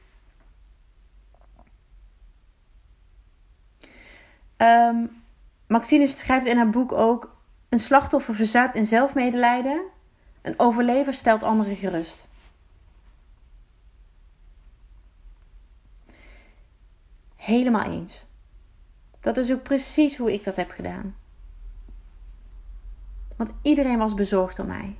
Um, 4.58 5.21
Maxine 5.72 6.08
schrijft 6.08 6.46
in 6.46 6.58
haar 6.58 6.70
boek 6.70 6.92
ook: 6.92 7.36
een 7.70 7.80
slachtoffer 7.80 8.36
verzuipt 8.36 8.76
in 8.76 8.86
zelfmedelijden, 8.86 9.84
een 10.42 10.60
overlever 10.60 11.14
stelt 11.14 11.44
anderen 11.44 11.76
gerust. 11.76 12.28
Helemaal 17.36 17.84
eens. 17.92 18.26
Dat 19.20 19.38
is 19.38 19.52
ook 19.52 19.64
precies 19.64 20.18
hoe 20.18 20.34
ik 20.34 20.44
dat 20.44 20.56
heb 20.56 20.72
gedaan. 20.72 21.16
Want 23.38 23.52
iedereen 23.62 23.98
was 23.98 24.14
bezorgd 24.14 24.60
om 24.60 24.68
mij. 24.68 24.98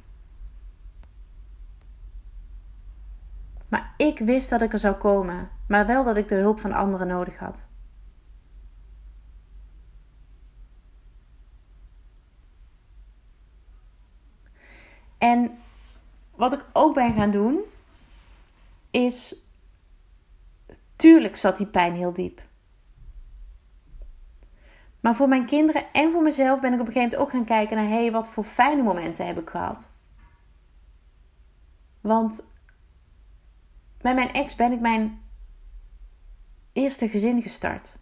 Maar 3.68 3.94
ik 3.98 4.20
wist 4.20 4.50
dat 4.50 4.62
ik 4.62 4.74
er 4.74 4.80
zou 4.80 4.96
komen, 4.96 5.50
maar 5.68 5.88
wel 5.88 6.04
dat 6.04 6.18
ik 6.18 6.28
de 6.28 6.36
hulp 6.36 6.60
van 6.60 6.72
anderen 6.74 7.08
nodig 7.08 7.38
had. 7.38 7.70
En 15.22 15.58
wat 16.36 16.54
ik 16.54 16.66
ook 16.74 16.94
ben 16.94 17.14
gaan 17.14 17.32
doen, 17.32 17.60
is. 18.92 19.36
Tuurlijk 20.96 21.38
zat 21.38 21.58
die 21.58 21.66
pijn 21.66 21.96
heel 21.96 22.14
diep. 22.14 22.42
Maar 25.00 25.16
voor 25.16 25.28
mijn 25.28 25.46
kinderen 25.46 25.94
en 25.94 26.12
voor 26.12 26.22
mezelf 26.22 26.60
ben 26.60 26.74
ik 26.74 26.80
op 26.80 26.88
een 26.88 26.94
gegeven 26.94 27.18
moment 27.18 27.22
ook 27.22 27.30
gaan 27.38 27.58
kijken 27.58 27.78
naar: 27.78 28.00
hé, 28.00 28.12
wat 28.12 28.30
voor 28.30 28.44
fijne 28.44 28.84
momenten 28.84 29.26
heb 29.26 29.40
ik 29.40 29.50
gehad? 29.50 29.90
Want 32.02 32.44
met 34.02 34.16
mijn 34.16 34.34
ex 34.34 34.56
ben 34.56 34.72
ik 34.72 34.80
mijn 34.80 35.22
eerste 36.74 37.10
gezin 37.10 37.42
gestart. 37.42 37.96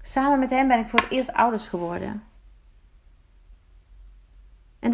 Samen 0.00 0.38
met 0.38 0.50
hem 0.50 0.68
ben 0.68 0.78
ik 0.78 0.88
voor 0.88 1.00
het 1.00 1.10
eerst 1.10 1.32
ouders 1.32 1.66
geworden. 1.66 2.22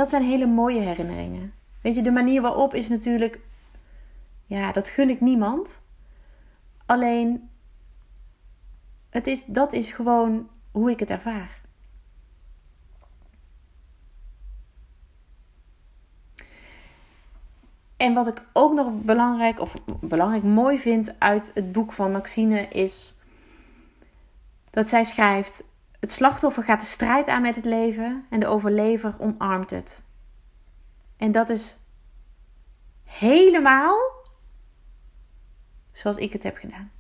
Dat 0.00 0.08
zijn 0.08 0.22
hele 0.22 0.46
mooie 0.46 0.80
herinneringen. 0.80 1.54
Weet 1.80 1.94
je, 1.94 2.02
de 2.02 2.10
manier 2.10 2.42
waarop 2.42 2.74
is 2.74 2.88
natuurlijk. 2.88 3.40
Ja, 4.46 4.72
dat 4.72 4.88
gun 4.88 5.10
ik 5.10 5.20
niemand. 5.20 5.80
Alleen. 6.86 7.50
Het 9.10 9.26
is, 9.26 9.44
dat 9.46 9.72
is 9.72 9.90
gewoon 9.90 10.48
hoe 10.70 10.90
ik 10.90 11.00
het 11.00 11.10
ervaar. 11.10 11.60
En 17.96 18.14
wat 18.14 18.26
ik 18.26 18.46
ook 18.52 18.72
nog 18.72 18.92
belangrijk 19.02 19.60
of 19.60 19.74
belangrijk 20.00 20.42
mooi 20.42 20.78
vind 20.78 21.14
uit 21.18 21.50
het 21.54 21.72
boek 21.72 21.92
van 21.92 22.12
Maxine 22.12 22.68
is 22.68 23.18
dat 24.70 24.88
zij 24.88 25.04
schrijft: 25.04 25.62
het 26.00 26.12
slachtoffer 26.12 26.64
gaat 26.64 26.80
de 26.80 26.86
strijd 26.86 27.28
aan 27.28 27.42
met 27.42 27.54
het 27.56 27.64
leven 27.64 28.26
en 28.28 28.40
de 28.40 28.46
overlever 28.46 29.14
omarmt 29.18 29.70
het. 29.70 30.02
En 31.16 31.32
dat 31.32 31.48
is 31.48 31.78
helemaal 33.04 33.98
zoals 35.92 36.16
ik 36.16 36.32
het 36.32 36.42
heb 36.42 36.56
gedaan. 36.56 36.90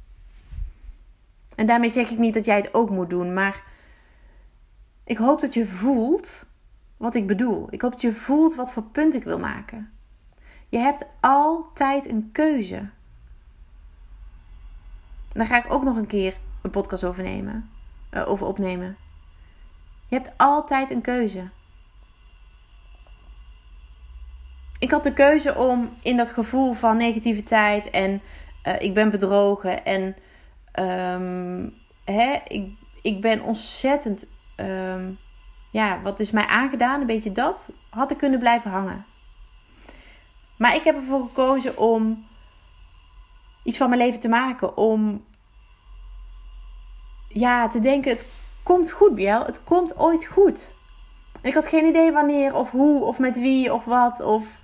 En 1.54 1.66
daarmee 1.66 1.88
zeg 1.88 2.10
ik 2.10 2.18
niet 2.18 2.34
dat 2.34 2.44
jij 2.44 2.56
het 2.56 2.74
ook 2.74 2.90
moet 2.90 3.10
doen, 3.10 3.34
maar 3.34 3.62
ik 5.04 5.16
hoop 5.16 5.40
dat 5.40 5.54
je 5.54 5.66
voelt 5.66 6.44
wat 6.96 7.14
ik 7.14 7.26
bedoel. 7.26 7.66
Ik 7.70 7.82
hoop 7.82 7.92
dat 7.92 8.00
je 8.00 8.12
voelt 8.12 8.54
wat 8.54 8.72
voor 8.72 8.82
punt 8.82 9.14
ik 9.14 9.24
wil 9.24 9.38
maken. 9.38 9.92
Je 10.68 10.78
hebt 10.78 11.04
altijd 11.20 12.08
een 12.08 12.28
keuze. 12.32 12.88
Daar 15.32 15.46
ga 15.46 15.64
ik 15.64 15.72
ook 15.72 15.82
nog 15.82 15.96
een 15.96 16.06
keer 16.06 16.36
een 16.62 16.70
podcast 16.70 17.04
over 17.04 17.22
nemen 17.22 17.70
uh, 18.10 18.28
over 18.28 18.46
opnemen. 18.46 18.96
Je 20.08 20.16
hebt 20.16 20.30
altijd 20.36 20.90
een 20.90 21.00
keuze. 21.00 21.48
Ik 24.78 24.90
had 24.90 25.04
de 25.04 25.12
keuze 25.12 25.54
om 25.54 25.96
in 26.02 26.16
dat 26.16 26.30
gevoel 26.30 26.72
van 26.72 26.96
negativiteit 26.96 27.90
en 27.90 28.22
uh, 28.64 28.80
ik 28.80 28.94
ben 28.94 29.10
bedrogen 29.10 29.84
en 29.84 30.16
um, 30.74 31.74
hè, 32.04 32.38
ik, 32.48 32.72
ik 33.02 33.20
ben 33.20 33.42
ontzettend, 33.42 34.26
um, 34.56 35.18
ja, 35.70 36.00
wat 36.02 36.20
is 36.20 36.30
mij 36.30 36.46
aangedaan, 36.46 37.00
een 37.00 37.06
beetje 37.06 37.32
dat, 37.32 37.70
had 37.88 38.10
ik 38.10 38.16
kunnen 38.16 38.38
blijven 38.38 38.70
hangen. 38.70 39.04
Maar 40.56 40.74
ik 40.74 40.84
heb 40.84 40.96
ervoor 40.96 41.22
gekozen 41.22 41.78
om 41.78 42.26
iets 43.62 43.76
van 43.76 43.88
mijn 43.88 44.00
leven 44.00 44.20
te 44.20 44.28
maken, 44.28 44.76
om 44.76 45.24
ja, 47.32 47.68
te 47.68 47.80
denken: 47.80 48.10
het 48.10 48.26
komt 48.62 48.90
goed, 48.90 49.14
Biel. 49.14 49.44
Het 49.44 49.64
komt 49.64 49.98
ooit 49.98 50.26
goed. 50.26 50.72
Ik 51.42 51.54
had 51.54 51.66
geen 51.66 51.86
idee 51.86 52.12
wanneer 52.12 52.54
of 52.54 52.70
hoe 52.70 53.02
of 53.02 53.18
met 53.18 53.38
wie 53.38 53.74
of 53.74 53.84
wat. 53.84 54.20
Of 54.20 54.58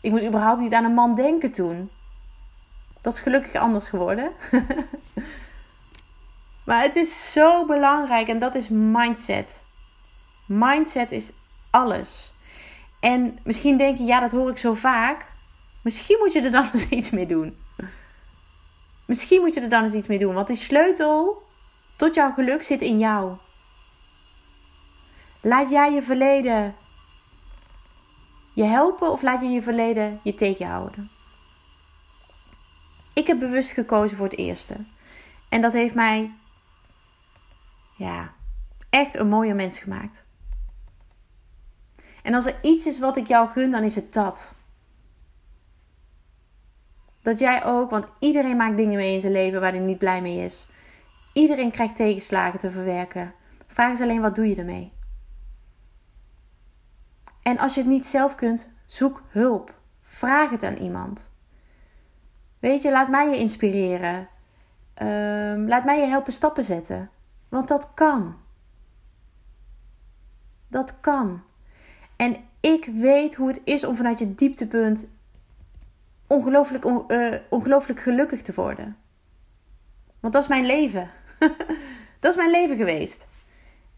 ik 0.00 0.10
moest 0.10 0.24
überhaupt 0.24 0.60
niet 0.60 0.74
aan 0.74 0.84
een 0.84 0.94
man 0.94 1.14
denken 1.14 1.52
toen. 1.52 1.90
Dat 3.00 3.12
is 3.12 3.20
gelukkig 3.20 3.54
anders 3.54 3.88
geworden. 3.88 4.32
maar 6.66 6.82
het 6.82 6.96
is 6.96 7.32
zo 7.32 7.66
belangrijk 7.66 8.28
en 8.28 8.38
dat 8.38 8.54
is 8.54 8.68
mindset. 8.68 9.60
Mindset 10.46 11.12
is 11.12 11.30
alles. 11.70 12.32
En 13.00 13.38
misschien 13.44 13.76
denk 13.76 13.98
je, 13.98 14.04
ja, 14.04 14.20
dat 14.20 14.30
hoor 14.30 14.50
ik 14.50 14.58
zo 14.58 14.74
vaak. 14.74 15.26
Misschien 15.82 16.16
moet 16.20 16.32
je 16.32 16.40
er 16.40 16.50
dan 16.50 16.68
eens 16.72 16.88
iets 16.88 17.10
mee 17.10 17.26
doen. 17.26 17.56
Misschien 19.04 19.40
moet 19.40 19.54
je 19.54 19.60
er 19.60 19.68
dan 19.68 19.82
eens 19.82 19.92
iets 19.92 20.06
mee 20.06 20.18
doen. 20.18 20.34
Want 20.34 20.46
die 20.46 20.56
sleutel 20.56 21.45
tot 21.96 22.14
jouw 22.14 22.32
geluk 22.32 22.62
zit 22.62 22.80
in 22.80 22.98
jou. 22.98 23.36
Laat 25.40 25.70
jij 25.70 25.92
je 25.92 26.02
verleden 26.02 26.74
je 28.52 28.64
helpen 28.64 29.12
of 29.12 29.22
laat 29.22 29.40
je 29.40 29.48
je 29.48 29.62
verleden 29.62 30.20
je 30.22 30.34
tegenhouden? 30.34 31.10
Ik 33.12 33.26
heb 33.26 33.38
bewust 33.38 33.70
gekozen 33.70 34.16
voor 34.16 34.26
het 34.26 34.38
eerste. 34.38 34.76
En 35.48 35.60
dat 35.60 35.72
heeft 35.72 35.94
mij, 35.94 36.34
ja, 37.96 38.32
echt 38.90 39.16
een 39.16 39.28
mooie 39.28 39.54
mens 39.54 39.78
gemaakt. 39.78 40.24
En 42.22 42.34
als 42.34 42.46
er 42.46 42.54
iets 42.62 42.86
is 42.86 42.98
wat 42.98 43.16
ik 43.16 43.26
jou 43.26 43.48
gun, 43.48 43.70
dan 43.70 43.82
is 43.82 43.94
het 43.94 44.12
dat. 44.12 44.54
Dat 47.22 47.38
jij 47.38 47.64
ook, 47.64 47.90
want 47.90 48.06
iedereen 48.18 48.56
maakt 48.56 48.76
dingen 48.76 48.96
mee 48.96 49.14
in 49.14 49.20
zijn 49.20 49.32
leven 49.32 49.60
waar 49.60 49.72
hij 49.72 49.80
niet 49.80 49.98
blij 49.98 50.22
mee 50.22 50.44
is. 50.44 50.66
Iedereen 51.36 51.70
krijgt 51.70 51.96
tegenslagen 51.96 52.58
te 52.58 52.70
verwerken. 52.70 53.34
Vraag 53.66 53.92
is 53.92 54.00
alleen 54.00 54.20
wat 54.20 54.34
doe 54.34 54.48
je 54.48 54.56
ermee? 54.56 54.92
En 57.42 57.58
als 57.58 57.74
je 57.74 57.80
het 57.80 57.88
niet 57.88 58.06
zelf 58.06 58.34
kunt, 58.34 58.68
zoek 58.86 59.22
hulp. 59.28 59.74
Vraag 60.02 60.50
het 60.50 60.62
aan 60.62 60.76
iemand. 60.76 61.30
Weet 62.58 62.82
je, 62.82 62.90
laat 62.90 63.08
mij 63.08 63.28
je 63.28 63.38
inspireren. 63.38 64.28
Ehm, 64.94 65.66
laat 65.66 65.84
mij 65.84 66.00
je 66.00 66.06
helpen 66.06 66.32
stappen 66.32 66.64
zetten. 66.64 67.10
Want 67.48 67.68
dat 67.68 67.94
kan. 67.94 68.36
Dat 70.68 71.00
kan. 71.00 71.42
En 72.16 72.36
ik 72.60 72.84
weet 72.84 73.34
hoe 73.34 73.48
het 73.48 73.60
is 73.64 73.84
om 73.84 73.96
vanuit 73.96 74.18
je 74.18 74.34
dieptepunt 74.34 75.06
ongelooflijk, 76.26 76.84
uh, 76.84 77.34
ongelooflijk 77.50 78.00
gelukkig 78.00 78.42
te 78.42 78.54
worden. 78.54 78.96
Want 80.20 80.32
dat 80.32 80.42
is 80.42 80.48
mijn 80.48 80.66
leven. 80.66 81.10
dat 82.20 82.30
is 82.30 82.36
mijn 82.36 82.50
leven 82.50 82.76
geweest. 82.76 83.26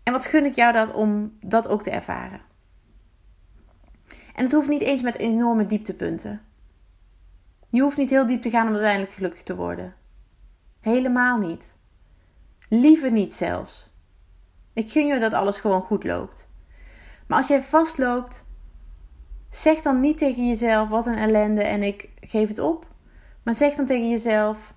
En 0.02 0.12
wat 0.12 0.24
gun 0.24 0.44
ik 0.44 0.54
jou 0.54 0.72
dat 0.72 0.92
om 0.92 1.38
dat 1.40 1.68
ook 1.68 1.82
te 1.82 1.90
ervaren. 1.90 2.40
En 4.34 4.44
het 4.44 4.52
hoeft 4.52 4.68
niet 4.68 4.82
eens 4.82 5.02
met 5.02 5.16
enorme 5.16 5.66
dieptepunten. 5.66 6.40
Je 7.68 7.80
hoeft 7.80 7.96
niet 7.96 8.10
heel 8.10 8.26
diep 8.26 8.42
te 8.42 8.50
gaan 8.50 8.66
om 8.66 8.72
uiteindelijk 8.72 9.12
gelukkig 9.12 9.42
te 9.42 9.56
worden. 9.56 9.94
Helemaal 10.80 11.38
niet. 11.38 11.72
Liever 12.68 13.10
niet 13.10 13.34
zelfs. 13.34 13.90
Ik 14.72 14.90
gun 14.90 15.06
je 15.06 15.18
dat 15.18 15.32
alles 15.32 15.58
gewoon 15.58 15.82
goed 15.82 16.04
loopt. 16.04 16.48
Maar 17.26 17.38
als 17.38 17.48
jij 17.48 17.62
vastloopt, 17.62 18.44
zeg 19.50 19.82
dan 19.82 20.00
niet 20.00 20.18
tegen 20.18 20.48
jezelf: 20.48 20.88
wat 20.88 21.06
een 21.06 21.16
ellende 21.16 21.62
en 21.62 21.82
ik 21.82 22.08
geef 22.20 22.48
het 22.48 22.58
op. 22.58 22.86
Maar 23.42 23.54
zeg 23.54 23.74
dan 23.74 23.86
tegen 23.86 24.08
jezelf: 24.08 24.72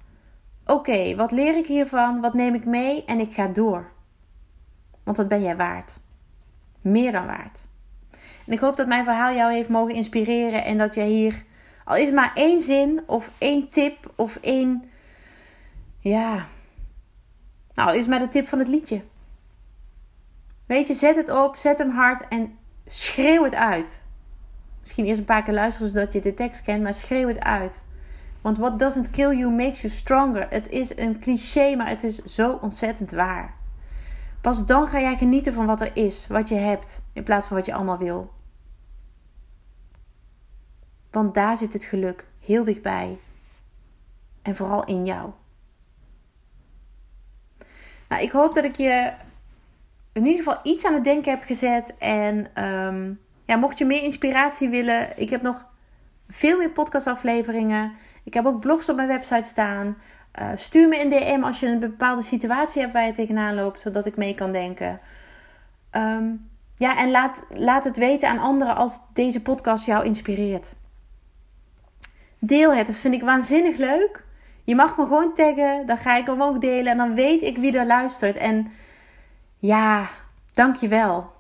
Oké, 0.71 1.15
wat 1.15 1.31
leer 1.31 1.57
ik 1.57 1.67
hiervan? 1.67 2.21
Wat 2.21 2.33
neem 2.33 2.53
ik 2.53 2.65
mee? 2.65 3.05
En 3.05 3.19
ik 3.19 3.33
ga 3.33 3.47
door. 3.47 3.91
Want 5.03 5.17
dat 5.17 5.27
ben 5.27 5.41
jij 5.41 5.55
waard. 5.55 5.99
Meer 6.81 7.11
dan 7.11 7.25
waard. 7.25 7.59
En 8.45 8.53
ik 8.53 8.59
hoop 8.59 8.75
dat 8.75 8.87
mijn 8.87 9.03
verhaal 9.03 9.33
jou 9.33 9.53
heeft 9.53 9.69
mogen 9.69 9.95
inspireren 9.95 10.63
en 10.63 10.77
dat 10.77 10.95
jij 10.95 11.07
hier, 11.07 11.43
al 11.85 11.95
is 11.95 12.11
maar 12.11 12.31
één 12.35 12.61
zin 12.61 13.03
of 13.05 13.31
één 13.37 13.69
tip 13.69 14.13
of 14.15 14.35
één, 14.35 14.89
ja, 15.99 16.47
nou, 17.73 17.97
is 17.97 18.07
maar 18.07 18.19
de 18.19 18.29
tip 18.29 18.47
van 18.47 18.59
het 18.59 18.67
liedje. 18.67 19.01
Weet 20.65 20.87
je, 20.87 20.93
zet 20.93 21.15
het 21.15 21.29
op, 21.29 21.55
zet 21.55 21.77
hem 21.77 21.89
hard 21.89 22.27
en 22.27 22.57
schreeuw 22.85 23.43
het 23.43 23.55
uit. 23.55 24.01
Misschien 24.79 25.05
eerst 25.05 25.19
een 25.19 25.25
paar 25.25 25.43
keer 25.43 25.53
luisteren 25.53 25.91
zodat 25.91 26.13
je 26.13 26.21
de 26.21 26.33
tekst 26.33 26.61
kent, 26.61 26.83
maar 26.83 26.93
schreeuw 26.93 27.27
het 27.27 27.39
uit. 27.39 27.83
Want 28.41 28.57
what 28.57 28.79
doesn't 28.79 29.09
kill 29.09 29.37
you 29.37 29.51
makes 29.51 29.81
you 29.81 29.93
stronger. 29.93 30.47
Het 30.49 30.69
is 30.69 30.97
een 30.97 31.19
cliché, 31.19 31.75
maar 31.75 31.89
het 31.89 32.03
is 32.03 32.23
zo 32.23 32.57
ontzettend 32.61 33.11
waar. 33.11 33.53
Pas 34.41 34.65
dan 34.65 34.87
ga 34.87 34.99
jij 34.99 35.17
genieten 35.17 35.53
van 35.53 35.65
wat 35.65 35.81
er 35.81 35.91
is, 35.93 36.27
wat 36.27 36.49
je 36.49 36.55
hebt, 36.55 37.01
in 37.13 37.23
plaats 37.23 37.47
van 37.47 37.57
wat 37.57 37.65
je 37.65 37.73
allemaal 37.73 37.97
wil. 37.97 38.33
Want 41.11 41.33
daar 41.33 41.57
zit 41.57 41.73
het 41.73 41.83
geluk 41.83 42.25
heel 42.39 42.63
dichtbij. 42.63 43.19
En 44.41 44.55
vooral 44.55 44.85
in 44.85 45.05
jou. 45.05 45.31
Nou, 48.09 48.23
ik 48.23 48.31
hoop 48.31 48.53
dat 48.53 48.63
ik 48.63 48.75
je 48.75 49.13
in 50.13 50.25
ieder 50.25 50.43
geval 50.43 50.59
iets 50.63 50.85
aan 50.85 50.93
het 50.93 51.03
denken 51.03 51.31
heb 51.31 51.43
gezet. 51.43 51.97
En 51.97 52.63
um, 52.63 53.19
ja, 53.45 53.55
mocht 53.55 53.77
je 53.77 53.85
meer 53.85 54.03
inspiratie 54.03 54.69
willen, 54.69 55.19
ik 55.19 55.29
heb 55.29 55.41
nog 55.41 55.65
veel 56.27 56.57
meer 56.57 56.69
podcastafleveringen. 56.69 57.93
Ik 58.23 58.33
heb 58.33 58.45
ook 58.45 58.59
blogs 58.59 58.89
op 58.89 58.95
mijn 58.95 59.07
website 59.07 59.49
staan. 59.49 59.97
Uh, 60.39 60.49
stuur 60.55 60.87
me 60.87 61.01
een 61.01 61.09
DM 61.09 61.43
als 61.43 61.59
je 61.59 61.67
een 61.67 61.79
bepaalde 61.79 62.21
situatie 62.21 62.81
hebt 62.81 62.93
waar 62.93 63.05
je 63.05 63.13
tegenaan 63.13 63.55
loopt, 63.55 63.79
zodat 63.79 64.05
ik 64.05 64.17
mee 64.17 64.35
kan 64.35 64.51
denken. 64.51 64.99
Um, 65.91 66.49
ja, 66.77 66.97
en 66.97 67.11
laat, 67.11 67.37
laat 67.49 67.83
het 67.83 67.97
weten 67.97 68.29
aan 68.29 68.39
anderen 68.39 68.75
als 68.75 68.99
deze 69.13 69.41
podcast 69.41 69.85
jou 69.85 70.05
inspireert. 70.05 70.73
Deel 72.39 72.73
het, 72.73 72.87
dat 72.87 72.95
vind 72.95 73.13
ik 73.13 73.21
waanzinnig 73.21 73.77
leuk. 73.77 74.25
Je 74.63 74.75
mag 74.75 74.97
me 74.97 75.03
gewoon 75.03 75.33
taggen, 75.33 75.85
dan 75.85 75.97
ga 75.97 76.17
ik 76.17 76.25
hem 76.25 76.41
ook 76.41 76.61
delen 76.61 76.91
en 76.91 76.97
dan 76.97 77.15
weet 77.15 77.41
ik 77.41 77.57
wie 77.57 77.77
er 77.77 77.85
luistert. 77.85 78.35
En 78.35 78.71
ja, 79.57 80.09
dankjewel. 80.53 81.31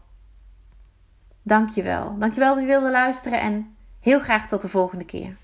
Dankjewel. 1.41 2.15
Dankjewel 2.17 2.53
dat 2.53 2.63
je 2.63 2.69
wilde 2.69 2.91
luisteren 2.91 3.39
en 3.39 3.75
heel 3.99 4.19
graag 4.19 4.47
tot 4.47 4.61
de 4.61 4.67
volgende 4.67 5.05
keer. 5.05 5.35